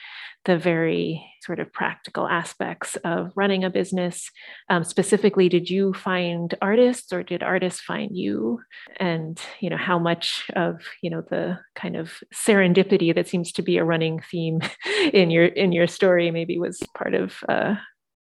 the 0.46 0.58
very 0.58 1.31
sort 1.42 1.60
of 1.60 1.72
practical 1.74 2.28
aspects 2.28 2.96
of 3.04 3.32
running 3.36 3.64
a 3.64 3.70
business. 3.70 4.30
Um, 4.70 4.84
specifically, 4.84 5.50
did 5.50 5.70
you 5.70 5.94
find 5.94 6.54
artists 6.62 7.12
or 7.12 7.24
did 7.24 7.44
artists 7.44 7.82
find 7.82 8.16
you? 8.16 8.60
And 9.00 9.40
you 9.60 9.70
know 9.70 9.78
how 9.78 10.00
much 10.00 10.50
of 10.56 10.82
you 11.02 11.10
know 11.10 11.24
the 11.30 11.60
kind 11.76 11.96
of 11.96 12.14
serendipity 12.34 13.14
that 13.16 13.28
seems 13.28 13.52
to 13.54 13.62
be 13.62 13.78
a 13.78 13.86
running 13.86 14.22
theme 14.32 14.62
in 15.14 15.32
your 15.32 15.46
in 15.46 15.72
your 15.72 15.88
story 15.88 16.32
maybe 16.32 16.60
was 16.60 16.80
part 16.96 17.14
of 17.16 17.36
uh, 17.50 17.76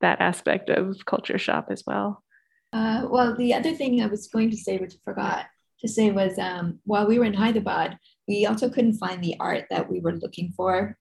that 0.01 0.21
aspect 0.21 0.71
of 0.71 0.97
Kulture 1.07 1.41
shop 1.41 1.69
as 1.71 1.83
well. 1.87 2.23
Uh, 2.73 3.07
well, 3.11 3.35
the 3.35 3.55
other 3.55 3.73
thing 3.73 4.03
I 4.03 4.07
was 4.07 4.29
going 4.29 4.51
to 4.51 4.57
say, 4.57 4.77
which 4.77 4.95
I 4.95 4.99
forgot 5.05 5.47
to 5.81 5.89
say, 5.89 6.11
was 6.11 6.39
um, 6.39 6.81
while 6.85 7.07
we 7.07 7.19
were 7.19 7.25
in 7.25 7.35
Hyderabad, 7.35 7.99
we 8.29 8.45
also 8.45 8.69
couldn't 8.69 8.99
find 8.99 9.23
the 9.23 9.37
art 9.41 9.65
that 9.71 9.91
we 9.91 10.01
were 10.01 10.13
looking 10.13 10.53
for 10.57 10.97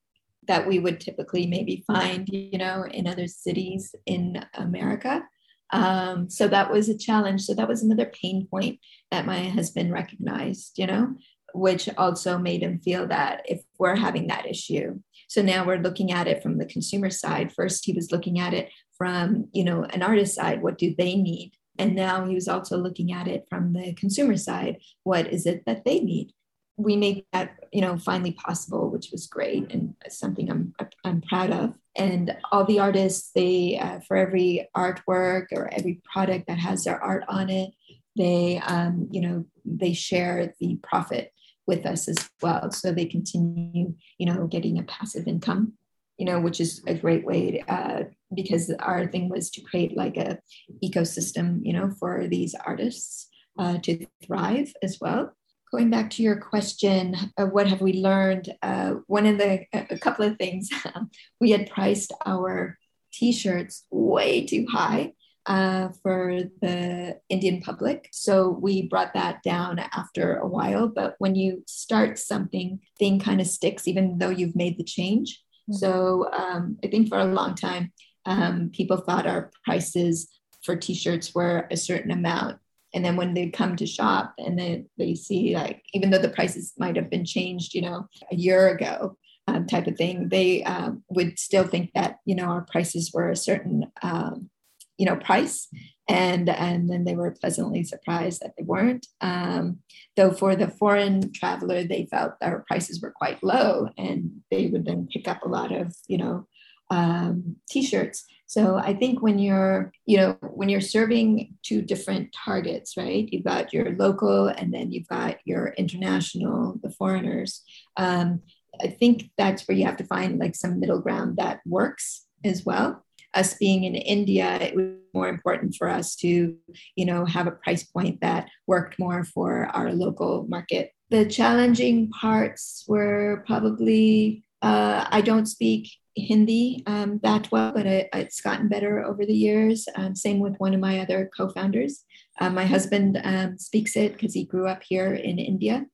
that 0.47 0.67
we 0.67 0.79
would 0.79 0.99
typically 0.99 1.47
maybe 1.47 1.84
find, 1.88 2.27
you 2.29 2.58
know, 2.58 2.86
in 2.89 3.08
other 3.08 3.27
cities 3.27 3.95
in 4.05 4.43
America. 4.53 5.23
Um, 5.71 6.29
so 6.29 6.47
that 6.47 6.71
was 6.71 6.89
a 6.89 6.97
challenge. 6.97 7.41
So 7.41 7.53
that 7.55 7.67
was 7.67 7.84
another 7.84 8.05
pain 8.05 8.47
point 8.49 8.79
that 9.12 9.25
my 9.25 9.49
husband 9.49 9.91
recognized, 9.91 10.77
you 10.77 10.88
know, 10.88 11.15
which 11.53 11.89
also 11.97 12.38
made 12.38 12.62
him 12.62 12.79
feel 12.79 13.08
that 13.08 13.43
if 13.45 13.62
we're 13.79 13.95
having 13.95 14.27
that 14.27 14.45
issue. 14.45 14.99
So 15.27 15.41
now 15.41 15.65
we're 15.65 15.81
looking 15.81 16.12
at 16.12 16.27
it 16.27 16.43
from 16.43 16.58
the 16.58 16.65
consumer 16.65 17.10
side. 17.10 17.51
First, 17.51 17.86
he 17.86 17.93
was 17.93 18.12
looking 18.12 18.39
at 18.39 18.53
it 18.53 18.69
from, 18.97 19.49
you 19.53 19.63
know, 19.63 19.84
an 19.84 20.03
artist 20.03 20.36
side. 20.36 20.62
What 20.62 20.77
do 20.77 20.93
they 20.95 21.15
need? 21.15 21.53
And 21.77 21.95
now 21.95 22.25
he 22.25 22.36
was 22.36 22.47
also 22.47 22.77
looking 22.77 23.12
at 23.12 23.27
it 23.27 23.45
from 23.49 23.73
the 23.73 23.93
consumer 23.93 24.38
side. 24.38 24.77
What 25.03 25.27
is 25.27 25.45
it 25.45 25.63
that 25.65 25.84
they 25.84 25.99
need? 25.99 26.31
We 26.77 26.95
made 26.95 27.25
that 27.31 27.57
you 27.71 27.81
know 27.81 27.97
finally 27.97 28.33
possible 28.33 28.89
which 28.89 29.09
was 29.11 29.27
great 29.27 29.71
and 29.71 29.95
something 30.09 30.49
i'm 30.49 30.73
i'm 31.03 31.21
proud 31.21 31.51
of. 31.51 31.75
And 31.97 32.35
all 32.51 32.65
the 32.65 32.79
artists 32.79 33.31
they 33.33 33.79
uh, 33.79 34.01
for 34.01 34.17
every 34.17 34.67
artwork 34.75 35.47
or 35.53 35.73
every 35.73 36.01
product 36.11 36.47
that 36.47 36.57
has 36.57 36.83
their 36.83 37.01
art 37.01 37.23
on 37.29 37.49
it 37.49 37.71
they 38.15 38.59
um, 38.59 39.07
you 39.11 39.21
know 39.21 39.45
they 39.63 39.93
share 39.93 40.53
the 40.59 40.77
profit 40.83 41.31
with 41.67 41.85
us 41.85 42.07
as 42.07 42.29
well. 42.41 42.71
So 42.71 42.91
they 42.91 43.05
continue 43.05 43.93
you 44.17 44.25
know 44.25 44.47
getting 44.47 44.77
a 44.77 44.83
passive 44.83 45.27
income 45.27 45.73
you 46.17 46.25
know 46.25 46.39
which 46.39 46.59
is 46.61 46.81
a 46.88 46.93
great 46.93 47.25
way 47.25 47.51
to, 47.51 47.71
uh, 47.71 48.03
because 48.33 48.71
our 48.79 49.07
thing 49.07 49.29
was 49.29 49.49
to 49.51 49.61
create 49.61 49.95
like 49.95 50.17
a 50.17 50.39
ecosystem 50.83 51.59
you 51.63 51.73
know 51.73 51.91
for 51.99 52.27
these 52.27 52.55
artists 52.65 53.27
uh, 53.59 53.77
to 53.79 54.05
thrive 54.25 54.73
as 54.81 54.99
well 54.99 55.31
going 55.75 55.89
back 55.89 56.09
to 56.09 56.23
your 56.23 56.38
question 56.38 57.17
of 57.38 57.51
what 57.51 57.67
have 57.67 57.81
we 57.81 57.91
learned, 58.01 58.47
uh, 58.61 58.91
one 59.07 59.25
of 59.25 59.38
the, 59.38 59.65
a 59.73 59.99
couple 59.99 60.23
of 60.23 60.38
things, 60.38 60.69
we 61.41 61.51
had 61.51 61.69
priced 61.69 62.13
our 62.25 62.77
t-shirts 63.11 63.85
way 63.91 64.45
too 64.45 64.65
high 64.71 65.11
uh, 65.47 65.89
for 66.01 66.43
the 66.61 67.19
Indian 67.27 67.59
public. 67.59 68.07
So 68.13 68.47
we 68.47 68.88
brought 68.88 69.15
that 69.15 69.43
down 69.43 69.79
after 69.79 70.38
a 70.38 70.47
while. 70.47 70.88
But 70.88 71.15
when 71.17 71.35
you 71.35 71.61
start 71.67 72.17
something, 72.19 72.79
thing 72.97 73.19
kind 73.19 73.41
of 73.41 73.47
sticks, 73.47 73.85
even 73.85 74.17
though 74.17 74.29
you've 74.29 74.55
made 74.55 74.77
the 74.77 74.83
change. 74.85 75.43
Mm-hmm. 75.69 75.73
So 75.73 76.29
um, 76.31 76.77
I 76.85 76.88
think 76.88 77.09
for 77.09 77.19
a 77.19 77.25
long 77.25 77.53
time, 77.53 77.91
um, 78.25 78.71
people 78.73 78.95
thought 78.95 79.27
our 79.27 79.51
prices 79.65 80.29
for 80.63 80.77
t-shirts 80.77 81.35
were 81.35 81.67
a 81.69 81.75
certain 81.75 82.11
amount 82.11 82.59
and 82.95 83.05
then 83.05 83.15
when 83.15 83.36
they 83.36 83.49
come 83.49 83.75
to 83.75 83.86
shop 83.86 84.34
and 84.39 84.58
then 84.58 84.89
they 84.97 85.13
see 85.13 85.53
like 85.53 85.84
even 85.93 86.10
though 86.10 86.17
the 86.17 86.29
prices 86.29 86.73
might 86.79 86.95
have 86.95 87.10
been 87.10 87.25
changed 87.25 87.75
you 87.75 87.81
know 87.81 88.08
a 88.31 88.36
year 88.36 88.69
ago 88.69 89.15
um, 89.47 89.67
type 89.67 89.86
of 89.86 89.95
thing 89.95 90.29
they 90.29 90.63
um, 90.63 91.03
would 91.10 91.38
still 91.38 91.67
think 91.67 91.91
that 91.93 92.17
you 92.25 92.34
know 92.34 92.45
our 92.45 92.62
prices 92.62 93.12
were 93.13 93.29
a 93.29 93.36
certain 93.36 93.91
um, 94.01 94.49
you 94.97 95.05
know 95.05 95.15
price. 95.15 95.67
And 96.08 96.49
and 96.49 96.88
then 96.88 97.03
they 97.03 97.15
were 97.15 97.31
pleasantly 97.31 97.84
surprised 97.84 98.41
that 98.41 98.53
they 98.55 98.63
weren't. 98.63 99.08
Um, 99.21 99.79
though 100.15 100.31
for 100.31 100.55
the 100.55 100.67
foreign 100.67 101.34
traveler 101.34 101.84
they 101.84 102.08
felt 102.12 102.34
our 102.41 102.63
prices 102.67 103.01
were 103.01 103.12
quite 103.12 103.43
low 103.43 103.89
and 103.97 104.41
they 104.51 104.67
would 104.67 104.86
then 104.86 105.08
pick 105.12 105.27
up 105.27 105.43
a 105.43 105.49
lot 105.49 105.71
of 105.71 105.95
you 106.08 106.17
know 106.17 106.47
um, 106.89 107.56
t-shirts 107.69 108.26
so 108.48 108.78
I 108.78 108.93
think 108.93 109.21
when 109.21 109.39
you're, 109.39 109.91
you 110.06 110.17
know, 110.17 110.38
when 110.41 110.69
you're 110.69 110.82
serving 110.82 111.56
two 111.63 111.82
different 111.82 112.34
targets, 112.34 112.95
right? 112.95 113.28
You've 113.32 113.43
got 113.43 113.74
your 113.74 113.95
local 113.95 114.48
and 114.48 114.74
then 114.74 114.91
you've 114.91 115.08
got 115.08 115.38
your 115.45 115.74
international, 115.78 116.80
the 116.82 116.91
foreigners. 116.91 117.63
Um, 117.98 118.41
I 118.82 118.88
think 118.88 119.32
that's 119.38 119.67
where 119.67 119.78
you 119.78 119.86
have 119.86 119.98
to 119.98 120.06
find 120.06 120.38
like 120.38 120.56
some 120.56 120.80
middle 120.80 121.00
ground 121.00 121.38
that 121.38 121.62
works 121.65 122.26
as 122.43 122.65
well. 122.65 123.04
Us 123.34 123.56
being 123.56 123.84
in 123.84 123.95
India, 123.95 124.56
it 124.62 124.76
was 124.76 124.93
more 125.13 125.28
important 125.28 125.76
for 125.76 125.89
us 125.89 126.15
to, 126.17 126.56
you 126.95 127.06
know, 127.06 127.26
have 127.26 127.48
a 127.48 127.52
price 127.52 127.84
point 127.84 128.21
that 128.21 128.50
worked 128.67 129.00
more 129.00 129.24
for 129.24 129.65
our 129.74 129.91
local 129.91 130.45
market. 130.48 130.91
The 131.10 131.26
challenging 131.26 132.10
parts 132.10 132.86
were 132.88 133.43
probably 133.48 134.43
uh, 134.62 135.06
I 135.10 135.21
don't 135.21 135.45
speak 135.45 135.91
Hindi 136.15 136.84
um, 136.88 137.19
that 137.23 137.51
well, 137.51 137.71
but 137.73 137.86
it, 137.86 138.10
it's 138.13 138.41
gotten 138.41 138.67
better 138.67 139.04
over 139.04 139.25
the 139.25 139.34
years. 139.34 139.88
Um, 139.95 140.15
same 140.15 140.39
with 140.39 140.56
one 140.58 140.73
of 140.73 140.80
my 140.80 140.99
other 140.99 141.30
co 141.36 141.49
founders. 141.49 142.04
Uh, 142.39 142.49
my 142.49 142.65
husband 142.65 143.19
um, 143.23 143.58
speaks 143.58 143.95
it 143.95 144.13
because 144.13 144.34
he 144.34 144.45
grew 144.45 144.67
up 144.67 144.82
here 144.84 145.13
in 145.13 145.39
India. 145.39 145.86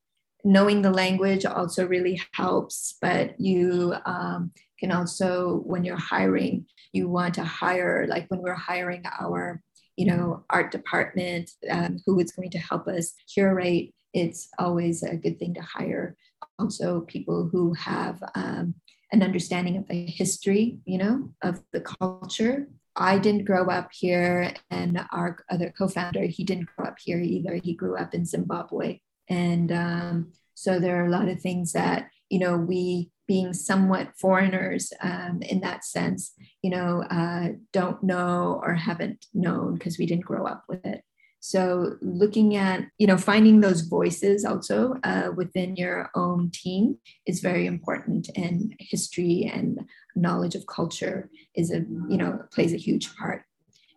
Knowing 0.44 0.82
the 0.82 0.92
language 0.92 1.46
also 1.46 1.88
really 1.88 2.20
helps, 2.34 2.98
but 3.02 3.40
you 3.40 3.94
um, 4.06 4.52
can 4.80 4.92
also, 4.92 5.62
when 5.66 5.84
you're 5.84 5.96
hiring, 5.98 6.66
you 6.94 7.08
want 7.08 7.36
to 7.36 7.44
hire, 7.44 8.08
like 8.08 8.26
when 8.30 8.42
we're 8.42 8.56
hiring 8.56 9.04
our 9.20 9.62
you 9.98 10.06
know, 10.08 10.44
art 10.50 10.72
department, 10.72 11.52
um, 11.70 12.00
who 12.06 12.20
is 12.20 12.32
going 12.32 12.50
to 12.50 12.58
help 12.58 12.88
us 12.88 13.14
curate, 13.32 13.94
it's 14.14 14.48
always 14.58 15.04
a 15.04 15.16
good 15.16 15.38
thing 15.38 15.54
to 15.54 15.62
hire 15.62 16.16
also 16.62 17.02
people 17.02 17.50
who 17.52 17.74
have 17.74 18.22
um, 18.36 18.76
an 19.12 19.24
understanding 19.24 19.78
of 19.78 19.88
the 19.88 20.06
history, 20.06 20.80
you 20.86 20.98
know, 20.98 21.34
of 21.42 21.62
the 21.74 21.82
culture. 21.82 22.68
I 22.96 23.20
didn't 23.20 23.46
grow 23.46 23.68
up 23.68 23.90
here, 23.94 24.54
and 24.70 25.06
our 25.12 25.38
other 25.50 25.74
co-founder, 25.78 26.24
he 26.24 26.44
didn't 26.44 26.70
grow 26.76 26.88
up 26.88 26.98
here 27.04 27.20
either. 27.20 27.56
He 27.56 27.74
grew 27.74 27.98
up 27.98 28.14
in 28.14 28.26
Zimbabwe, 28.26 29.00
and 29.30 29.72
um, 29.72 30.34
so 30.56 30.80
there 30.80 31.02
are 31.02 31.08
a 31.08 31.12
lot 31.12 31.30
of 31.30 31.42
things 31.42 31.72
that 31.72 32.10
you 32.32 32.40
know, 32.40 32.56
we 32.56 33.12
being 33.28 33.54
somewhat 33.54 34.14
foreigners 34.18 34.94
um, 35.02 35.42
in 35.42 35.60
that 35.60 35.84
sense, 35.84 36.32
you 36.62 36.72
know, 36.72 37.04
uh, 37.12 37.50
don't 37.74 38.02
know 38.02 38.60
or 38.64 38.74
haven't 38.74 39.26
known 39.34 39.74
because 39.74 39.98
we 39.98 40.06
didn't 40.06 40.26
grow 40.26 40.46
up 40.46 40.64
with 40.68 40.84
it. 40.86 41.04
So 41.42 41.98
looking 42.02 42.56
at, 42.56 42.86
you 43.00 43.08
know, 43.08 43.18
finding 43.18 43.62
those 43.62 43.82
voices 43.82 44.46
also 44.46 44.96
uh, 45.04 45.32
within 45.36 45.76
your 45.76 46.12
own 46.16 46.52
team 46.52 46.98
is 47.26 47.42
very 47.42 47.66
important. 47.66 48.30
And 48.36 48.76
history 48.80 49.52
and 49.52 49.80
knowledge 50.16 50.54
of 50.54 50.68
culture 50.68 51.30
is 51.56 51.72
a, 51.72 51.80
you 52.08 52.18
know, 52.18 52.40
plays 52.52 52.74
a 52.74 52.78
huge 52.78 53.16
part 53.16 53.44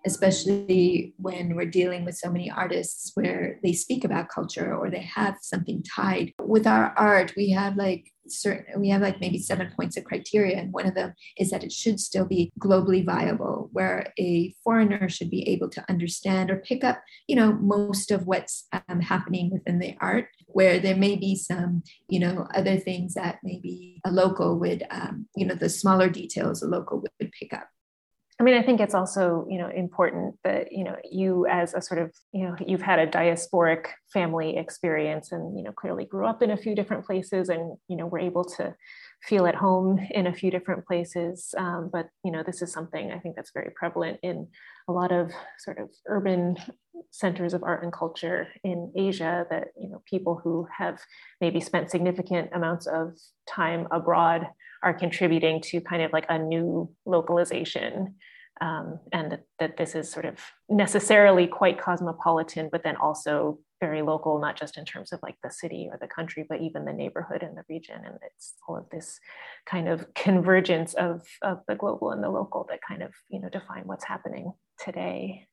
especially 0.07 1.15
when 1.17 1.57
we're 1.57 1.65
dealing 1.65 2.05
with 2.05 2.17
so 2.17 2.31
many 2.31 2.51
artists 2.51 3.13
where 3.15 3.59
they 3.63 3.73
speak 3.73 4.05
about 4.05 4.29
culture 4.29 4.75
or 4.75 4.91
they 4.91 5.01
have 5.01 5.39
something 5.41 5.83
tied. 5.83 6.33
With 6.43 6.67
our 6.67 6.93
art, 6.97 7.33
we 7.37 7.51
have 7.51 7.77
like 7.77 8.13
certain 8.29 8.81
we 8.81 8.89
have 8.89 9.03
like 9.03 9.21
maybe 9.21 9.39
seven 9.39 9.71
points 9.77 9.97
of 9.97 10.05
criteria 10.05 10.57
and 10.57 10.73
one 10.73 10.87
of 10.87 10.95
them 10.95 11.15
is 11.39 11.51
that 11.51 11.65
it 11.65 11.73
should 11.73 12.01
still 12.01 12.25
be 12.25 12.51
globally 12.59 13.05
viable 13.05 13.69
where 13.73 14.13
a 14.19 14.55
foreigner 14.63 15.09
should 15.09 15.31
be 15.31 15.49
able 15.49 15.69
to 15.69 15.85
understand 15.89 16.51
or 16.51 16.57
pick 16.57 16.85
up 16.85 17.03
you 17.27 17.37
know 17.37 17.53
most 17.53 18.11
of 18.11 18.27
what's 18.27 18.67
um, 18.89 19.01
happening 19.01 19.51
within 19.51 19.79
the 19.79 19.97
art 20.01 20.29
where 20.47 20.79
there 20.79 20.97
may 20.97 21.17
be 21.17 21.35
some 21.35 21.83
you 22.09 22.21
know 22.21 22.47
other 22.55 22.77
things 22.77 23.15
that 23.15 23.39
maybe 23.43 24.01
a 24.05 24.11
local 24.11 24.59
would 24.59 24.85
um, 24.91 25.27
you 25.37 25.47
know 25.47 25.55
the 25.55 25.69
smaller 25.69 26.09
details 26.09 26.63
a 26.63 26.67
local 26.67 27.01
would 27.01 27.33
pick 27.33 27.53
up 27.53 27.69
I 28.41 28.43
mean, 28.43 28.55
I 28.55 28.63
think 28.63 28.81
it's 28.81 28.95
also, 28.95 29.47
you 29.49 29.59
know, 29.59 29.69
important 29.69 30.35
that, 30.43 30.73
you 30.73 30.83
know, 30.83 30.97
you 31.09 31.47
as 31.47 31.73
a 31.73 31.81
sort 31.81 32.01
of, 32.01 32.13
you 32.33 32.45
know, 32.45 32.57
you've 32.67 32.83
had 32.83 32.99
a 32.99 33.07
diasporic 33.07 33.87
family 34.13 34.57
experience 34.57 35.31
and, 35.31 35.57
you 35.57 35.63
know, 35.63 35.71
clearly 35.71 36.05
grew 36.05 36.27
up 36.27 36.43
in 36.43 36.51
a 36.51 36.57
few 36.57 36.75
different 36.75 37.07
places 37.07 37.49
and, 37.49 37.77
you 37.89 37.97
know, 37.97 38.07
were 38.07 38.19
able 38.19 38.45
to 38.45 38.75
feel 39.27 39.47
at 39.47 39.55
home 39.55 39.99
in 40.11 40.27
a 40.27 40.35
few 40.35 40.51
different 40.51 40.87
places. 40.87 41.55
Um, 41.57 41.89
but, 41.93 42.09
you 42.25 42.31
know, 42.31 42.43
this 42.45 42.61
is 42.61 42.73
something 42.73 43.11
I 43.11 43.19
think 43.19 43.37
that's 43.37 43.53
very 43.53 43.71
prevalent 43.75 44.19
in 44.23 44.49
a 44.89 44.93
lot 44.93 45.13
of 45.13 45.33
sort 45.59 45.79
of 45.79 45.91
urban 46.07 46.57
centers 47.11 47.55
of 47.55 47.63
art 47.63 47.83
and 47.83 47.93
culture 47.93 48.49
in 48.63 48.93
Asia 48.97 49.47
that, 49.51 49.69
you 49.81 49.89
know, 49.89 50.03
people 50.09 50.41
who 50.43 50.67
have 50.77 51.01
maybe 51.41 51.61
spent 51.61 51.91
significant 51.91 52.51
amounts 52.53 52.87
of 52.87 53.15
time 53.49 53.89
abroad 53.91 54.47
are 54.83 54.93
contributing 54.93 55.61
to 55.63 55.81
kind 55.81 56.03
of 56.03 56.13
like 56.13 56.27
a 56.29 56.39
new 56.39 56.91
localization 57.07 58.15
um, 58.61 59.01
and 59.13 59.33
that, 59.33 59.45
that 59.59 59.77
this 59.77 59.95
is 59.95 60.11
sort 60.11 60.27
of 60.27 60.39
necessarily 60.69 61.47
quite 61.47 61.81
cosmopolitan 61.81 62.69
but 62.71 62.85
then 62.85 62.97
also 62.97 63.59
very 63.87 64.03
local 64.03 64.39
not 64.39 64.57
just 64.57 64.79
in 64.79 64.85
terms 64.85 65.13
of 65.13 65.21
like 65.23 65.37
the 65.43 65.51
city 65.51 65.89
or 65.91 65.99
the 66.01 66.15
country 66.17 66.45
but 66.49 66.61
even 66.61 66.85
the 66.85 66.93
neighborhood 66.93 67.43
and 67.43 67.57
the 67.57 67.65
region. 67.69 68.01
And 68.05 68.19
it's 68.23 68.55
all 68.67 68.77
of 68.77 68.89
this 68.91 69.21
kind 69.67 69.89
of 69.89 70.13
convergence 70.15 70.95
of, 70.95 71.23
of 71.43 71.61
the 71.69 71.75
global 71.75 72.11
and 72.11 72.23
the 72.23 72.31
local 72.31 72.67
that 72.71 72.81
kind 72.87 73.03
of 73.03 73.13
you 73.29 73.41
know 73.41 73.49
define 73.49 73.85
what's 73.85 74.05
happening 74.05 74.53
today. 74.79 75.47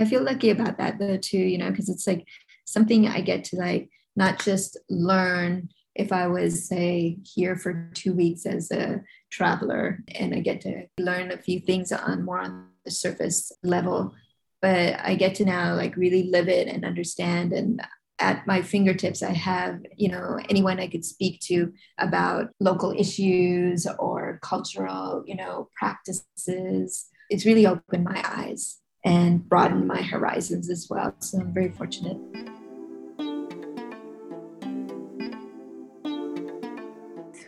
I 0.00 0.04
feel 0.04 0.22
lucky 0.22 0.50
about 0.50 0.78
that 0.78 0.98
though 0.98 1.16
too 1.16 1.38
you 1.38 1.58
know 1.58 1.70
because 1.70 1.88
it's 1.88 2.06
like 2.06 2.24
something 2.66 3.08
i 3.08 3.20
get 3.20 3.42
to 3.42 3.56
like 3.56 3.88
not 4.14 4.38
just 4.38 4.76
learn 4.90 5.68
if 5.98 6.12
I 6.12 6.28
was, 6.28 6.68
say, 6.68 7.18
here 7.24 7.56
for 7.56 7.90
two 7.92 8.14
weeks 8.14 8.46
as 8.46 8.70
a 8.70 9.02
traveler 9.30 9.98
and 10.14 10.32
I 10.32 10.38
get 10.38 10.60
to 10.62 10.86
learn 10.98 11.32
a 11.32 11.36
few 11.36 11.58
things 11.58 11.90
on 11.90 12.24
more 12.24 12.38
on 12.38 12.68
the 12.84 12.92
surface 12.92 13.50
level, 13.64 14.14
but 14.60 14.98
I 15.00 15.14
get 15.14 15.36
to 15.36 15.44
now 15.44 15.74
like 15.74 15.96
really 15.96 16.24
live 16.24 16.48
it 16.48 16.68
and 16.68 16.84
understand. 16.84 17.52
And 17.52 17.80
at 18.18 18.46
my 18.46 18.62
fingertips, 18.62 19.22
I 19.22 19.32
have, 19.32 19.80
you 19.96 20.08
know, 20.08 20.38
anyone 20.48 20.80
I 20.80 20.88
could 20.88 21.04
speak 21.04 21.40
to 21.42 21.72
about 21.98 22.50
local 22.58 22.92
issues 22.92 23.86
or 23.98 24.40
cultural, 24.42 25.22
you 25.26 25.36
know, 25.36 25.68
practices. 25.76 27.08
It's 27.30 27.46
really 27.46 27.66
opened 27.66 28.04
my 28.04 28.22
eyes 28.26 28.80
and 29.04 29.48
broadened 29.48 29.86
my 29.86 30.02
horizons 30.02 30.68
as 30.68 30.88
well. 30.90 31.14
So 31.20 31.38
I'm 31.38 31.54
very 31.54 31.70
fortunate. 31.70 32.18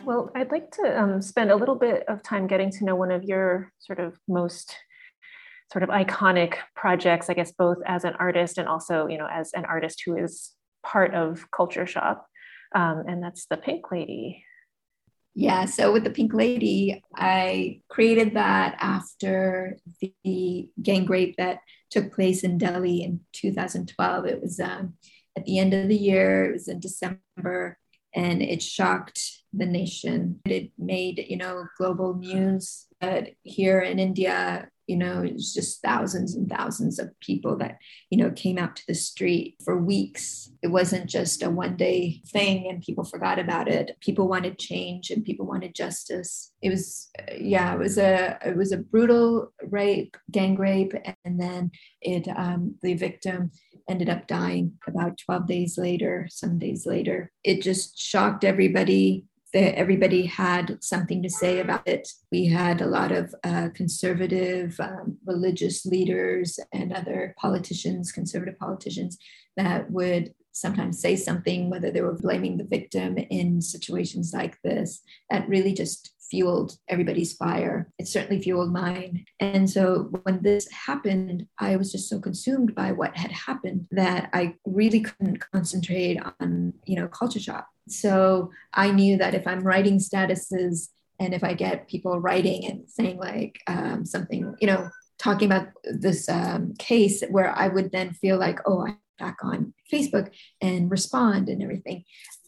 Well, 0.04 0.30
I'd 0.34 0.50
like 0.50 0.70
to 0.72 1.00
um, 1.00 1.22
spend 1.22 1.50
a 1.50 1.56
little 1.56 1.74
bit 1.74 2.04
of 2.08 2.22
time 2.22 2.46
getting 2.46 2.70
to 2.72 2.84
know 2.84 2.94
one 2.96 3.10
of 3.10 3.24
your 3.24 3.72
sort 3.78 4.00
of 4.00 4.18
most 4.26 4.74
sort 5.72 5.82
of 5.82 5.88
iconic 5.90 6.56
projects, 6.74 7.30
I 7.30 7.34
guess, 7.34 7.52
both 7.52 7.78
as 7.86 8.04
an 8.04 8.14
artist 8.18 8.58
and 8.58 8.68
also, 8.68 9.06
you 9.06 9.18
know, 9.18 9.28
as 9.30 9.52
an 9.52 9.64
artist 9.64 10.02
who 10.04 10.16
is 10.16 10.52
part 10.84 11.14
of 11.14 11.46
Kulture 11.50 11.86
Shop, 11.86 12.26
um, 12.74 13.04
and 13.06 13.22
that's 13.22 13.46
the 13.46 13.56
Pink 13.56 13.90
Lady. 13.90 14.44
Yeah, 15.34 15.66
so 15.66 15.92
with 15.92 16.04
the 16.04 16.10
Pink 16.10 16.34
Lady, 16.34 17.02
I 17.14 17.82
created 17.88 18.34
that 18.34 18.76
after 18.80 19.78
the 20.24 20.68
gang 20.82 21.06
rape 21.06 21.36
that 21.38 21.60
took 21.90 22.12
place 22.12 22.42
in 22.42 22.58
Delhi 22.58 23.02
in 23.02 23.20
2012. 23.32 24.26
It 24.26 24.42
was 24.42 24.58
um, 24.58 24.94
at 25.36 25.44
the 25.44 25.58
end 25.58 25.72
of 25.72 25.88
the 25.88 25.96
year, 25.96 26.46
it 26.46 26.52
was 26.52 26.68
in 26.68 26.80
December, 26.80 27.78
and 28.14 28.42
it 28.42 28.62
shocked 28.62 29.20
the 29.52 29.66
nation. 29.66 30.40
It 30.44 30.70
made, 30.78 31.24
you 31.28 31.36
know, 31.36 31.66
global 31.78 32.14
news. 32.14 32.86
But 33.00 33.30
here 33.42 33.80
in 33.80 33.98
India, 33.98 34.68
you 34.86 34.96
know, 34.96 35.22
it's 35.22 35.54
just 35.54 35.80
thousands 35.82 36.34
and 36.34 36.50
thousands 36.50 36.98
of 36.98 37.18
people 37.20 37.56
that, 37.58 37.78
you 38.10 38.18
know, 38.18 38.32
came 38.32 38.58
out 38.58 38.74
to 38.74 38.82
the 38.88 38.94
street 38.94 39.56
for 39.64 39.80
weeks. 39.80 40.50
It 40.62 40.68
wasn't 40.68 41.08
just 41.08 41.44
a 41.44 41.48
one 41.50 41.76
day 41.76 42.22
thing 42.26 42.68
and 42.68 42.82
people 42.82 43.04
forgot 43.04 43.38
about 43.38 43.68
it. 43.68 43.96
People 44.00 44.26
wanted 44.26 44.58
change 44.58 45.10
and 45.10 45.24
people 45.24 45.46
wanted 45.46 45.76
justice. 45.76 46.52
It 46.60 46.70
was, 46.70 47.08
yeah, 47.38 47.72
it 47.72 47.78
was 47.78 47.98
a, 47.98 48.36
it 48.44 48.56
was 48.56 48.72
a 48.72 48.78
brutal 48.78 49.52
rape, 49.62 50.16
gang 50.32 50.56
rape. 50.56 50.94
And 51.24 51.40
then 51.40 51.70
it, 52.02 52.26
um, 52.36 52.74
the 52.82 52.94
victim 52.94 53.52
ended 53.90 54.08
up 54.08 54.26
dying 54.26 54.74
about 54.86 55.18
12 55.18 55.46
days 55.46 55.76
later, 55.76 56.28
some 56.30 56.58
days 56.58 56.86
later. 56.86 57.32
It 57.42 57.60
just 57.60 57.98
shocked 57.98 58.44
everybody 58.44 59.24
that 59.52 59.76
everybody 59.76 60.26
had 60.26 60.78
something 60.80 61.22
to 61.24 61.28
say 61.28 61.58
about 61.58 61.86
it. 61.86 62.08
We 62.30 62.46
had 62.46 62.80
a 62.80 62.86
lot 62.86 63.10
of 63.10 63.34
uh, 63.42 63.70
conservative 63.74 64.78
um, 64.78 65.18
religious 65.26 65.84
leaders 65.84 66.60
and 66.72 66.92
other 66.92 67.34
politicians, 67.36 68.12
conservative 68.12 68.58
politicians, 68.60 69.18
that 69.56 69.90
would 69.90 70.34
sometimes 70.52 71.00
say 71.00 71.16
something, 71.16 71.68
whether 71.68 71.90
they 71.90 72.00
were 72.00 72.14
blaming 72.14 72.56
the 72.56 72.64
victim 72.64 73.18
in 73.18 73.60
situations 73.60 74.32
like 74.32 74.56
this, 74.62 75.00
that 75.30 75.48
really 75.48 75.72
just 75.72 76.12
fueled 76.30 76.76
everybody's 76.88 77.32
fire. 77.34 77.90
It 77.98 78.08
certainly 78.08 78.42
fueled 78.42 78.72
mine. 78.72 79.24
And 79.40 79.68
so 79.68 80.10
when 80.22 80.42
this 80.42 80.70
happened, 80.70 81.46
I 81.58 81.76
was 81.76 81.90
just 81.92 82.08
so 82.08 82.20
consumed 82.20 82.74
by 82.74 82.92
what 82.92 83.16
had 83.16 83.32
happened 83.32 83.86
that 83.90 84.30
I 84.32 84.54
really 84.64 85.00
couldn't 85.00 85.44
concentrate 85.52 86.18
on, 86.40 86.74
you 86.84 86.96
know, 86.96 87.08
Kulture 87.08 87.40
Shop. 87.40 87.66
So 87.88 88.50
I 88.72 88.90
knew 88.90 89.18
that 89.18 89.34
if 89.34 89.46
I'm 89.46 89.64
writing 89.64 89.98
statuses 89.98 90.88
and 91.18 91.34
if 91.34 91.42
I 91.42 91.54
get 91.54 91.88
people 91.88 92.18
writing 92.20 92.64
and 92.66 92.88
saying 92.88 93.18
like 93.18 93.60
um, 93.66 94.06
something, 94.06 94.54
you 94.60 94.66
know, 94.66 94.88
talking 95.18 95.46
about 95.46 95.68
this 95.84 96.28
um, 96.28 96.74
case 96.78 97.22
where 97.28 97.50
I 97.56 97.68
would 97.68 97.92
then 97.92 98.12
feel 98.14 98.38
like, 98.38 98.58
oh, 98.64 98.86
I'm 98.86 98.98
back 99.18 99.38
on 99.42 99.74
Facebook 99.92 100.30
and 100.62 100.90
respond 100.90 101.48
and 101.48 101.62
everything. 101.62 102.04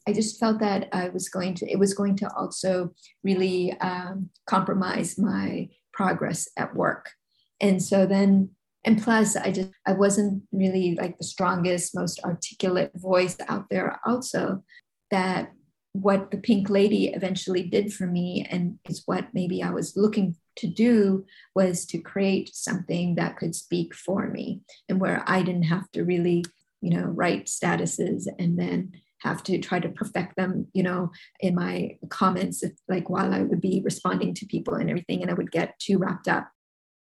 I 0.07 0.13
just 0.13 0.41
felt 0.41 0.59
that 0.61 0.89
I 0.93 1.09
was 1.11 1.29
going 1.29 1.55
to, 1.55 1.71
it 1.71 1.79
was 1.79 1.95
going 1.95 2.17
to 2.17 2.31
also 2.35 2.93
really 3.23 3.73
um, 3.81 4.31
compromise 4.47 5.19
my 5.19 5.69
progress 5.93 6.49
at 6.57 6.75
work. 6.75 7.11
And 7.61 7.83
so 7.83 8.07
then, 8.07 8.51
and 8.85 9.01
plus, 9.01 9.37
I 9.37 9.53
just, 9.53 9.71
I 9.87 9.93
wasn't 9.93 10.43
really 10.51 10.97
like 10.97 11.17
the 11.17 11.25
strongest, 11.25 11.95
most 11.95 12.21
articulate 12.25 12.91
voice 12.97 13.37
out 13.49 13.67
there, 13.71 14.01
also. 14.05 14.65
That 15.13 15.53
what 15.93 16.31
the 16.31 16.39
Pink 16.39 16.71
Lady 16.71 17.09
eventually 17.09 17.63
did 17.63 17.93
for 17.93 18.07
me, 18.07 18.47
and 18.51 18.79
is 18.89 19.03
what 19.05 19.29
maybe 19.35 19.63
I 19.63 19.71
was 19.71 19.97
looking 19.97 20.37
to 20.57 20.67
do, 20.67 21.27
was 21.55 21.85
to 21.87 21.99
create 21.99 22.55
something 22.55 23.15
that 23.17 23.37
could 23.37 23.55
speak 23.55 23.95
for 23.95 24.29
me 24.29 24.63
and 24.89 25.01
where 25.01 25.23
I 25.27 25.43
didn't 25.43 25.65
have 25.65 25.91
to 25.93 26.03
really, 26.03 26.45
you 26.81 26.91
know, 26.91 27.05
write 27.05 27.47
statuses 27.47 28.27
and 28.39 28.59
then 28.59 28.93
have 29.23 29.43
to 29.45 29.59
try 29.59 29.79
to 29.79 29.89
perfect 29.89 30.37
them, 30.37 30.67
you 30.73 30.83
know, 30.83 31.11
in 31.41 31.55
my 31.55 31.97
comments, 32.09 32.63
if, 32.63 32.73
like 32.89 33.09
while 33.09 33.33
I 33.33 33.43
would 33.43 33.61
be 33.61 33.83
responding 33.85 34.35
to 34.35 34.47
people 34.47 34.75
and 34.75 34.91
everything, 34.91 35.23
and 35.23 35.31
I 35.31 35.35
would 35.35 35.53
get 35.53 35.79
too 35.79 35.99
wrapped 35.99 36.29
up. 36.29 36.49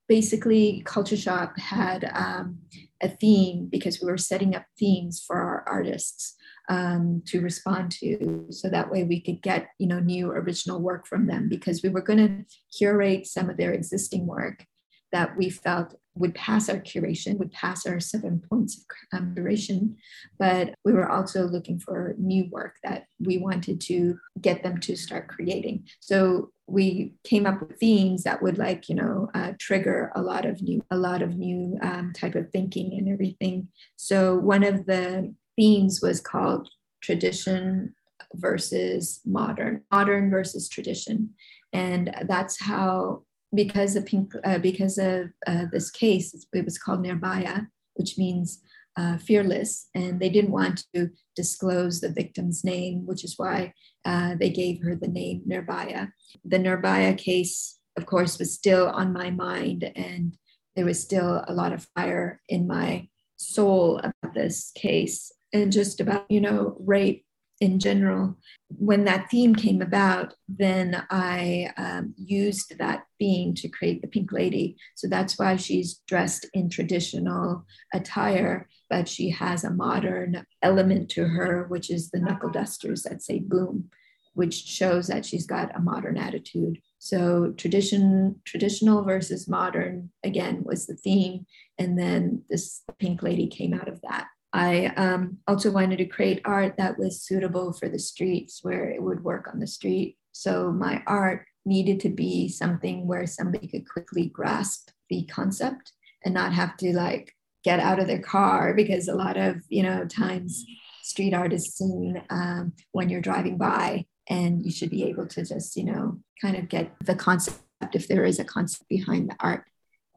Basically, 0.09 0.83
Kulture 0.87 1.21
Shop 1.21 1.59
had 1.59 2.11
um, 2.15 2.59
a 3.03 3.09
theme 3.09 3.69
because 3.71 4.01
we 4.01 4.11
were 4.11 4.19
setting 4.19 4.55
up 4.55 4.65
themes 4.79 5.23
for 5.27 5.37
our 5.37 5.65
artists 5.67 6.37
um, 6.69 7.23
to 7.27 7.41
respond 7.41 7.91
to, 7.93 8.47
so 8.51 8.69
that 8.69 8.91
way 8.91 9.05
we 9.05 9.21
could 9.21 9.43
get, 9.43 9.69
you 9.79 9.87
know, 9.87 10.01
new 10.01 10.31
original 10.31 10.81
work 10.81 11.07
from 11.07 11.27
them 11.27 11.49
because 11.49 11.83
we 11.83 11.89
were 11.89 12.01
going 12.01 12.19
to 12.19 12.45
curate 12.77 13.27
some 13.27 13.51
of 13.51 13.57
their 13.57 13.73
existing 13.73 14.27
work 14.27 14.65
that 15.13 15.37
we 15.37 15.51
felt 15.51 15.95
would 16.17 16.35
pass 16.35 16.69
our 16.69 16.79
curation, 16.79 17.39
would 17.39 17.53
pass 17.53 17.87
our 17.87 18.01
seven 18.01 18.43
points 18.51 18.85
of 19.13 19.19
um, 19.19 19.35
curation, 19.35 19.95
but 20.39 20.75
we 20.85 20.93
were 20.93 21.11
also 21.11 21.47
looking 21.47 21.79
for 21.79 22.15
new 22.19 22.49
work 22.51 22.77
that 22.83 23.07
we 23.21 23.39
wanted 23.39 23.81
to 23.83 24.19
get 24.41 24.63
them 24.63 24.81
to 24.81 24.97
start 24.97 25.29
creating. 25.29 25.87
So 26.01 26.51
we 26.67 27.15
came 27.23 27.47
up 27.47 27.61
with 27.61 27.79
themes 27.79 28.25
that 28.25 28.43
would 28.43 28.59
like 28.59 28.89
you 28.89 28.95
know 28.95 29.31
uh, 29.35 29.53
trigger 29.59 30.11
a 30.17 30.23
lot 30.23 30.45
of 30.45 30.63
new 30.63 30.85
a 30.91 30.97
lot 30.97 31.23
of 31.23 31.37
new 31.37 31.79
um, 31.83 32.13
type 32.13 32.35
of 32.35 32.51
thinking 32.51 32.95
and 32.99 33.09
everything. 33.09 33.69
So 33.97 34.37
one 34.37 34.65
of 34.65 34.87
the 34.87 35.35
themes 35.55 36.01
was 36.03 36.21
called 36.21 36.69
tradition 37.01 37.95
versus 38.35 39.21
modern, 39.25 39.83
modern 39.93 40.31
versus 40.31 40.69
tradition, 40.69 41.31
and 41.73 42.15
that's 42.27 42.61
how 42.61 43.23
because 43.55 43.97
of 43.97 44.07
pink, 44.07 44.33
uh, 44.45 44.59
because 44.59 44.99
of 44.99 45.31
uh, 45.47 45.67
this 45.73 45.91
case, 45.91 46.35
it 46.53 46.65
was 46.65 46.79
called 46.79 47.05
Nirbhaya, 47.05 47.69
which 47.95 48.19
means 48.19 48.63
uh, 48.97 49.19
fearless, 49.19 49.89
and 49.95 50.21
they 50.21 50.31
didn't 50.31 50.51
want 50.51 50.85
to 50.95 51.11
disclose 51.35 52.01
the 52.01 52.09
victim's 52.09 52.65
name, 52.65 53.07
which 53.07 53.25
is 53.25 53.35
why 53.37 53.73
uh, 54.05 54.35
they 54.39 54.51
gave 54.51 54.83
her 54.83 54.95
the 54.95 55.09
name 55.09 55.43
Nirbhaya. 55.47 56.13
The 56.45 56.59
Nirbhaya 56.59 57.17
case, 57.19 57.79
of 57.97 58.07
course, 58.07 58.39
was 58.39 58.55
still 58.55 58.89
on 58.89 59.13
my 59.13 59.31
mind, 59.31 59.91
and 59.95 60.37
there 60.75 60.87
was 60.87 61.03
still 61.03 61.45
a 61.47 61.53
lot 61.53 61.73
of 61.73 61.87
fire 61.95 62.41
in 62.49 62.67
my 62.67 63.09
soul 63.37 63.99
about 63.99 64.35
this 64.35 64.73
case 64.75 65.31
and 65.53 65.73
just 65.73 66.01
about, 66.01 66.25
you 66.31 66.41
know, 66.41 66.77
rape 66.81 67.26
in 67.61 67.79
general. 67.79 68.37
When 68.69 69.05
that 69.05 69.31
theme 69.31 69.55
came 69.55 69.81
about, 69.81 70.35
then 70.49 71.05
I 71.11 71.73
um, 71.77 72.15
used 72.17 72.79
that 72.79 73.05
theme 73.19 73.55
to 73.55 73.69
create 73.69 74.03
the 74.03 74.09
Pink 74.09 74.33
Lady. 74.33 74.77
So 74.95 75.09
that's 75.09 75.39
why 75.39 75.57
she's 75.57 76.03
dressed 76.07 76.47
in 76.53 76.69
traditional 76.69 77.65
attire, 77.95 78.69
but 78.91 79.09
she 79.09 79.31
has 79.31 79.65
a 79.65 79.71
modern 79.71 80.45
element 80.63 81.09
to 81.11 81.25
her, 81.25 81.67
which 81.69 81.91
is 81.91 82.11
the 82.11 82.21
knuckle 82.21 82.51
dusters 82.51 83.03
that 83.05 83.23
say 83.23 83.39
boom, 83.39 83.91
which 84.35 84.55
shows 84.55 85.07
that 85.07 85.25
she's 85.25 85.47
got 85.47 85.75
a 85.75 85.81
modern 85.81 86.19
attitude. 86.19 86.79
So 86.99 87.53
tradition, 87.57 88.41
traditional 88.45 89.03
versus 89.03 89.49
modern, 89.49 90.11
again, 90.25 90.63
was 90.65 90.87
the 90.87 90.97
theme. 90.97 91.47
And 91.79 91.99
then 91.99 92.43
this 92.51 92.83
Pink 92.99 93.23
Lady 93.23 93.47
came 93.47 93.73
out 93.73 93.89
of 93.89 94.01
that. 94.03 94.27
I 94.53 94.87
um, 94.97 95.39
also 95.47 95.71
wanted 95.71 95.99
to 95.99 96.07
create 96.07 96.41
art 96.45 96.77
that 96.79 96.99
was 96.99 97.23
suitable 97.23 97.73
for 97.73 97.89
the 97.89 97.99
streets 97.99 98.61
where 98.63 98.89
it 98.89 99.03
would 99.03 99.23
work 99.23 99.49
on 99.53 99.61
the 99.61 99.67
street. 99.67 100.17
So 100.33 100.73
my 100.73 101.03
art 101.07 101.47
needed 101.65 102.01
to 102.01 102.09
be 102.09 102.49
something 102.49 103.07
where 103.07 103.27
somebody 103.27 103.67
could 103.67 103.89
quickly 103.89 104.27
grasp 104.27 104.91
the 105.11 105.25
concept 105.25 105.93
and 106.25 106.33
not 106.33 106.53
have 106.53 106.77
to 106.79 106.93
like 106.95 107.35
get 107.65 107.81
out 107.81 107.99
of 107.99 108.07
their 108.07 108.21
car 108.21 108.73
because 108.77 109.09
a 109.09 109.15
lot 109.15 109.37
of 109.37 109.57
you 109.69 109.83
know 109.83 110.07
times 110.07 110.65
street 111.03 111.35
art 111.35 111.53
is 111.53 111.75
seen 111.75 112.23
um, 112.31 112.73
when 112.93 113.09
you're 113.09 113.21
driving 113.21 113.59
by 113.59 114.05
and 114.29 114.65
you 114.65 114.71
should 114.71 114.91
be 114.91 115.05
able 115.05 115.27
to 115.27 115.45
just 115.45 115.77
you 115.77 115.85
know 115.85 116.19
kind 116.41 116.57
of 116.57 116.69
get 116.69 116.93
the 117.05 117.15
concept 117.15 117.61
if 117.93 118.09
there 118.09 118.25
is 118.25 118.39
a 118.39 118.45
concept 118.45 118.89
behind 118.89 119.29
the 119.31 119.37
art 119.41 119.65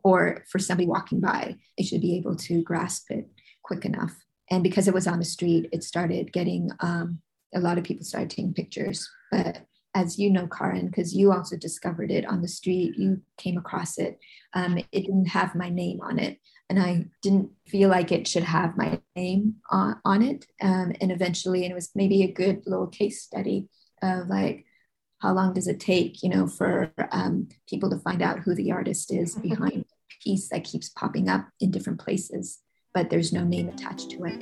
or 0.03 0.43
for 0.49 0.59
somebody 0.59 0.87
walking 0.87 1.19
by 1.19 1.55
they 1.77 1.83
should 1.83 2.01
be 2.01 2.15
able 2.17 2.35
to 2.35 2.61
grasp 2.63 3.11
it 3.11 3.27
quick 3.69 3.85
enough 3.85 4.15
and 4.49 4.63
because 4.63 4.87
it 4.87 4.93
was 4.93 5.07
on 5.07 5.19
the 5.19 5.25
street, 5.25 5.69
it 5.71 5.83
started 5.83 6.33
getting 6.33 6.71
um, 6.79 7.19
a 7.53 7.59
lot 7.59 7.77
of 7.77 7.83
people 7.83 8.03
started 8.03 8.29
taking 8.29 8.53
pictures. 8.53 9.09
But 9.31 9.65
as 9.95 10.17
you 10.17 10.29
know, 10.29 10.47
Karin, 10.47 10.87
because 10.87 11.15
you 11.15 11.31
also 11.31 11.55
discovered 11.55 12.11
it 12.11 12.25
on 12.25 12.41
the 12.41 12.47
street, 12.47 12.95
you 12.97 13.21
came 13.37 13.57
across 13.57 13.97
it. 13.97 14.19
Um, 14.53 14.77
it 14.77 15.01
didn't 15.01 15.27
have 15.27 15.55
my 15.55 15.69
name 15.69 15.99
on 16.01 16.19
it, 16.19 16.39
and 16.69 16.79
I 16.79 17.05
didn't 17.21 17.51
feel 17.67 17.89
like 17.89 18.11
it 18.11 18.27
should 18.27 18.43
have 18.43 18.77
my 18.77 18.99
name 19.15 19.55
on, 19.69 19.99
on 20.05 20.21
it. 20.21 20.45
Um, 20.61 20.93
and 21.01 21.11
eventually, 21.11 21.63
and 21.63 21.71
it 21.71 21.75
was 21.75 21.91
maybe 21.95 22.23
a 22.23 22.31
good 22.31 22.63
little 22.65 22.87
case 22.87 23.21
study 23.21 23.67
of 24.01 24.27
like 24.27 24.65
how 25.19 25.33
long 25.33 25.53
does 25.53 25.67
it 25.67 25.79
take, 25.79 26.23
you 26.23 26.29
know, 26.29 26.47
for 26.47 26.93
um, 27.11 27.49
people 27.67 27.89
to 27.89 27.99
find 27.99 28.21
out 28.21 28.39
who 28.39 28.55
the 28.55 28.71
artist 28.71 29.11
is 29.13 29.35
behind 29.49 29.85
a 29.85 30.23
piece 30.23 30.49
that 30.49 30.63
keeps 30.63 30.89
popping 30.89 31.29
up 31.29 31.47
in 31.59 31.71
different 31.71 31.99
places 31.99 32.59
but 32.93 33.09
there's 33.09 33.33
no 33.33 33.43
name 33.43 33.69
attached 33.69 34.11
to 34.11 34.25
it. 34.25 34.41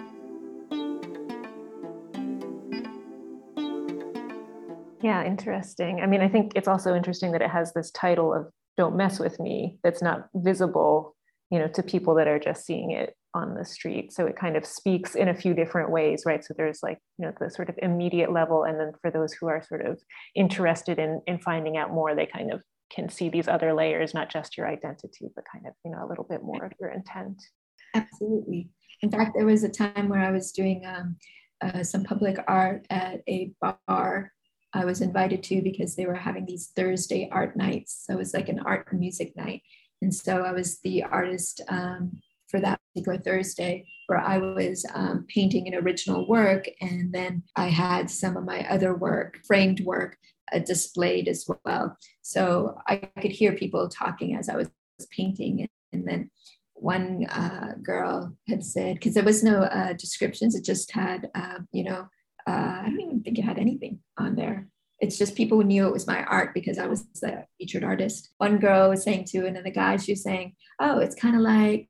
Yeah, 5.02 5.24
interesting. 5.24 6.02
I 6.02 6.08
mean, 6.08 6.22
I 6.22 6.28
think 6.28 6.54
it's 6.56 6.68
also 6.68 6.96
interesting 6.96 7.32
that 7.32 7.42
it 7.42 7.50
has 7.50 7.74
this 7.74 7.92
title 7.92 8.34
of 8.34 8.48
Don't 8.78 8.96
Mess 8.96 9.20
With 9.20 9.40
Me 9.40 9.78
that's 9.84 10.02
not 10.02 10.28
visible, 10.34 11.16
you 11.52 11.60
know, 11.60 11.68
to 11.68 11.84
people 11.84 12.16
that 12.16 12.28
are 12.28 12.40
just 12.40 12.66
seeing 12.66 12.92
it 12.92 13.16
on 13.34 13.54
the 13.54 13.64
street. 13.64 14.12
So 14.12 14.26
it 14.26 14.36
kind 14.36 14.58
of 14.58 14.66
speaks 14.66 15.14
in 15.14 15.28
a 15.28 15.36
few 15.36 15.54
different 15.54 15.92
ways, 15.92 16.24
right? 16.26 16.44
So 16.44 16.56
there's 16.58 16.80
like, 16.82 16.98
you 17.18 17.26
know, 17.26 17.34
the 17.40 17.52
sort 17.52 17.70
of 17.70 17.76
immediate 17.82 18.32
level. 18.34 18.64
And 18.64 18.80
then 18.80 18.94
for 19.02 19.12
those 19.12 19.34
who 19.34 19.48
are 19.48 19.64
sort 19.64 19.86
of 19.86 20.00
interested 20.36 20.98
in, 20.98 21.22
in 21.28 21.38
finding 21.40 21.78
out 21.78 21.92
more, 21.94 22.16
they 22.16 22.26
kind 22.26 22.52
of 22.52 22.62
can 22.90 23.08
see 23.10 23.30
these 23.30 23.48
other 23.48 23.74
layers, 23.74 24.14
not 24.14 24.32
just 24.32 24.58
your 24.58 24.68
identity, 24.68 25.30
but 25.36 25.46
kind 25.52 25.68
of, 25.68 25.74
you 25.86 25.92
know, 25.92 26.04
a 26.04 26.08
little 26.08 26.26
bit 26.28 26.42
more 26.42 26.66
of 26.66 26.72
your 26.80 26.90
intent. 26.90 27.42
Absolutely. 27.94 28.70
In 29.02 29.12
fact, 29.12 29.34
there 29.36 29.46
was 29.46 29.64
a 29.64 29.70
time 29.70 30.10
where 30.10 30.22
I 30.22 30.32
was 30.32 30.52
doing 30.52 30.86
um, 30.86 31.18
uh, 31.62 31.84
some 31.84 32.04
public 32.04 32.38
art 32.48 32.86
at 32.90 33.22
a 33.28 33.52
bar 33.62 34.32
I 34.74 34.86
was 34.86 35.02
invited 35.02 35.44
to 35.44 35.62
because 35.62 35.96
they 35.96 36.06
were 36.06 36.14
having 36.14 36.46
these 36.46 36.72
Thursday 36.76 37.30
art 37.32 37.56
nights. 37.56 38.04
So 38.06 38.14
it 38.14 38.18
was 38.18 38.34
like 38.34 38.50
an 38.50 38.60
art 38.60 38.88
and 38.92 39.00
music 39.00 39.36
night. 39.36 39.62
And 40.02 40.14
so 40.14 40.44
I 40.44 40.52
was 40.52 40.80
the 40.82 41.04
artist 41.04 41.62
um, 41.70 42.12
for 42.50 42.60
that 42.60 42.80
particular 42.94 43.18
Thursday 43.18 43.86
where 44.08 44.20
I 44.20 44.38
was 44.38 44.86
um, 44.94 45.26
painting 45.28 45.68
an 45.68 45.76
original 45.76 46.28
work. 46.28 46.66
And 46.82 47.12
then 47.12 47.44
I 47.56 47.68
had 47.68 48.10
some 48.10 48.38
of 48.38 48.46
my 48.46 48.70
other 48.70 48.96
work, 48.96 49.40
framed 49.46 49.82
work, 49.82 50.18
uh, 50.54 50.60
displayed 50.60 51.28
as 51.28 51.50
well. 51.66 51.98
So 52.22 52.78
I 52.88 52.98
could 53.20 53.32
hear 53.32 53.54
people 53.54 53.90
talking 53.90 54.36
as 54.36 54.48
I 54.48 54.56
was 54.56 54.70
painting. 55.12 55.68
And 55.92 56.08
then 56.08 56.30
one 56.80 57.26
uh, 57.26 57.74
girl 57.84 58.36
had 58.48 58.64
said, 58.64 58.96
because 58.96 59.14
there 59.14 59.24
was 59.24 59.44
no 59.44 59.62
uh, 59.62 59.94
descriptions, 59.94 60.56
it 60.56 60.64
just 60.64 60.92
had, 60.92 61.30
uh, 61.36 61.60
you 61.72 61.84
know, 61.84 62.08
uh, 62.48 62.82
I 62.82 62.84
don't 62.86 63.02
even 63.02 63.24
think 63.24 63.38
it 63.38 63.44
had 63.44 63.60
anything 63.60 64.00
on 64.18 64.36
there. 64.36 64.68
It's 65.00 65.18
just 65.18 65.36
people 65.36 65.62
knew 65.62 65.86
it 65.86 65.94
was 65.94 66.08
my 66.08 66.24
art 66.24 66.54
because 66.54 66.78
I 66.78 66.88
was 66.88 67.06
the 67.22 67.46
featured 67.58 67.84
artist. 67.84 68.30
One 68.38 68.58
girl 68.58 68.90
was 68.90 69.04
saying 69.04 69.26
to 69.26 69.46
another 69.46 69.70
guy, 69.70 69.98
she 69.98 70.14
was 70.14 70.24
saying, 70.24 70.56
Oh, 70.80 71.00
it's 71.00 71.16
kind 71.16 71.36
of 71.36 71.42
like 71.42 71.90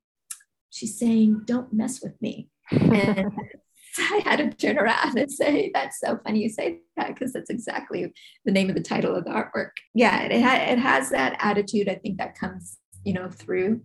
she's 0.72 1.00
saying, 1.00 1.44
Don't 1.46 1.72
mess 1.72 2.02
with 2.02 2.22
me. 2.22 2.50
And 2.72 3.32
I 3.98 4.22
had 4.26 4.38
to 4.38 4.50
turn 4.50 4.78
around 4.78 5.18
and 5.18 5.32
say, 5.32 5.72
That's 5.74 6.00
so 6.00 6.20
funny 6.26 6.44
you 6.44 6.50
say 6.50 6.80
that 6.98 7.10
because 7.10 7.32
that's 7.32 7.50
exactly 7.50 8.12
the 8.44 8.52
name 8.52 8.68
of 8.68 8.76
the 8.76 8.82
title 8.82 9.16
of 9.16 9.24
the 9.24 9.32
artwork. 9.32 9.72
Yeah, 9.94 10.24
it, 10.24 10.42
ha- 10.42 10.72
it 10.72 10.80
has 10.80 11.10
that 11.12 11.38
attitude, 11.40 11.88
I 11.88 11.96
think, 11.96 12.18
that 12.18 12.38
comes, 12.38 12.78
you 13.06 13.14
know, 13.14 13.30
through 13.30 13.82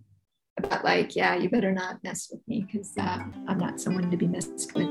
about 0.58 0.84
like, 0.84 1.16
yeah, 1.16 1.34
you 1.34 1.48
better 1.48 1.72
not 1.72 2.02
mess 2.04 2.28
with 2.30 2.40
me 2.46 2.66
because 2.70 2.92
uh, 2.98 3.24
I'm 3.48 3.58
not 3.58 3.80
someone 3.80 4.10
to 4.10 4.16
be 4.16 4.26
messed 4.26 4.72
with. 4.74 4.88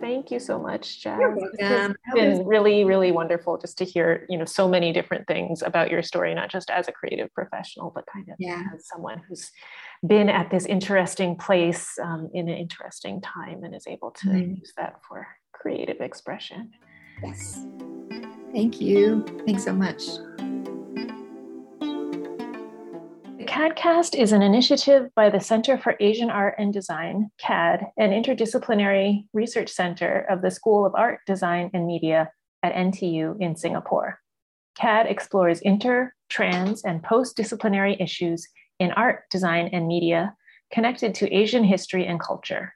Thank 0.00 0.30
you 0.32 0.40
so 0.40 0.58
much, 0.58 1.02
Jas. 1.02 1.20
It's 1.54 1.96
been 2.14 2.44
really, 2.44 2.84
really 2.84 3.12
wonderful 3.12 3.58
just 3.58 3.78
to 3.78 3.84
hear, 3.84 4.26
you 4.28 4.38
know, 4.38 4.44
so 4.44 4.66
many 4.66 4.92
different 4.92 5.26
things 5.26 5.62
about 5.62 5.90
your 5.90 6.02
story, 6.02 6.34
not 6.34 6.50
just 6.50 6.68
as 6.68 6.88
a 6.88 6.92
creative 6.92 7.32
professional, 7.32 7.92
but 7.94 8.04
kind 8.12 8.28
of 8.28 8.34
yeah. 8.38 8.64
as 8.74 8.88
someone 8.88 9.22
who's 9.28 9.50
been 10.06 10.28
at 10.28 10.50
this 10.50 10.66
interesting 10.66 11.36
place 11.36 11.96
um, 12.02 12.28
in 12.34 12.48
an 12.48 12.56
interesting 12.56 13.20
time 13.20 13.62
and 13.62 13.74
is 13.74 13.86
able 13.86 14.10
to 14.10 14.28
mm. 14.28 14.58
use 14.58 14.72
that 14.76 14.96
for 15.06 15.28
creative 15.52 16.00
expression. 16.00 16.70
Yes. 17.22 17.64
Thank 18.52 18.80
you. 18.80 19.24
Thanks 19.46 19.64
so 19.64 19.72
much. 19.72 20.02
CAADcast 23.60 24.14
is 24.18 24.32
an 24.32 24.40
initiative 24.40 25.10
by 25.14 25.28
the 25.28 25.38
Center 25.38 25.76
for 25.76 25.94
Asian 26.00 26.30
Art 26.30 26.54
and 26.56 26.72
Design, 26.72 27.30
CAAD, 27.38 27.90
an 27.98 28.08
interdisciplinary 28.10 29.26
research 29.34 29.68
center 29.68 30.24
of 30.30 30.40
the 30.40 30.50
School 30.50 30.86
of 30.86 30.94
Art, 30.94 31.20
Design, 31.26 31.70
and 31.74 31.86
Media 31.86 32.32
at 32.62 32.72
NTU 32.72 33.38
in 33.38 33.54
Singapore. 33.54 34.18
CAAD 34.80 35.10
explores 35.10 35.60
inter, 35.60 36.14
trans, 36.30 36.84
and 36.84 37.02
post 37.02 37.36
disciplinary 37.36 37.98
issues 38.00 38.48
in 38.78 38.92
art, 38.92 39.24
design, 39.30 39.68
and 39.74 39.86
media 39.86 40.34
connected 40.72 41.14
to 41.16 41.30
Asian 41.30 41.62
history 41.62 42.06
and 42.06 42.18
culture. 42.18 42.72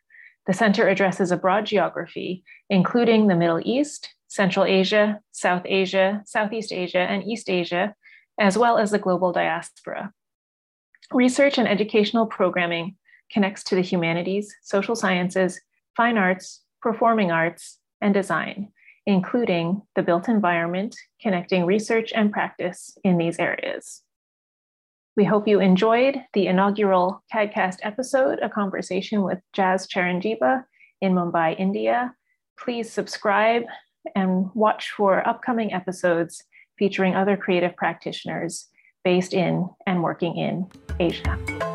The 0.46 0.52
center 0.52 0.86
addresses 0.86 1.32
a 1.32 1.38
broad 1.38 1.64
geography, 1.64 2.44
including 2.68 3.26
the 3.26 3.36
Middle 3.36 3.62
East, 3.64 4.14
Central 4.28 4.66
Asia, 4.66 5.20
South 5.32 5.62
Asia, 5.64 6.22
Southeast 6.26 6.74
Asia, 6.74 6.98
and 6.98 7.24
East 7.24 7.48
Asia, 7.48 7.94
as 8.38 8.58
well 8.58 8.76
as 8.76 8.90
the 8.90 8.98
global 8.98 9.32
diaspora. 9.32 10.12
Research 11.12 11.58
and 11.58 11.68
educational 11.68 12.26
programming 12.26 12.96
connects 13.30 13.62
to 13.64 13.74
the 13.74 13.82
humanities, 13.82 14.54
social 14.62 14.96
sciences, 14.96 15.60
fine 15.96 16.16
arts, 16.16 16.62
performing 16.80 17.30
arts, 17.30 17.78
and 18.00 18.14
design, 18.14 18.68
including 19.06 19.82
the 19.96 20.02
built 20.02 20.28
environment, 20.28 20.96
connecting 21.20 21.66
research 21.66 22.12
and 22.14 22.32
practice 22.32 22.96
in 23.04 23.18
these 23.18 23.38
areas. 23.38 24.02
We 25.16 25.24
hope 25.24 25.46
you 25.46 25.60
enjoyed 25.60 26.22
the 26.32 26.48
inaugural 26.48 27.22
CAADcast 27.32 27.78
episode, 27.82 28.40
a 28.42 28.48
conversation 28.48 29.22
with 29.22 29.38
Jas 29.52 29.86
Charanjiva 29.86 30.64
in 31.00 31.12
Mumbai, 31.12 31.58
India. 31.58 32.14
Please 32.58 32.90
subscribe 32.90 33.62
and 34.16 34.50
watch 34.54 34.90
for 34.90 35.26
upcoming 35.26 35.72
episodes 35.72 36.42
featuring 36.78 37.14
other 37.14 37.36
creative 37.36 37.76
practitioners 37.76 38.68
based 39.04 39.34
in 39.34 39.68
and 39.86 40.02
working 40.02 40.36
in 40.36 40.66
Asia. 40.98 41.73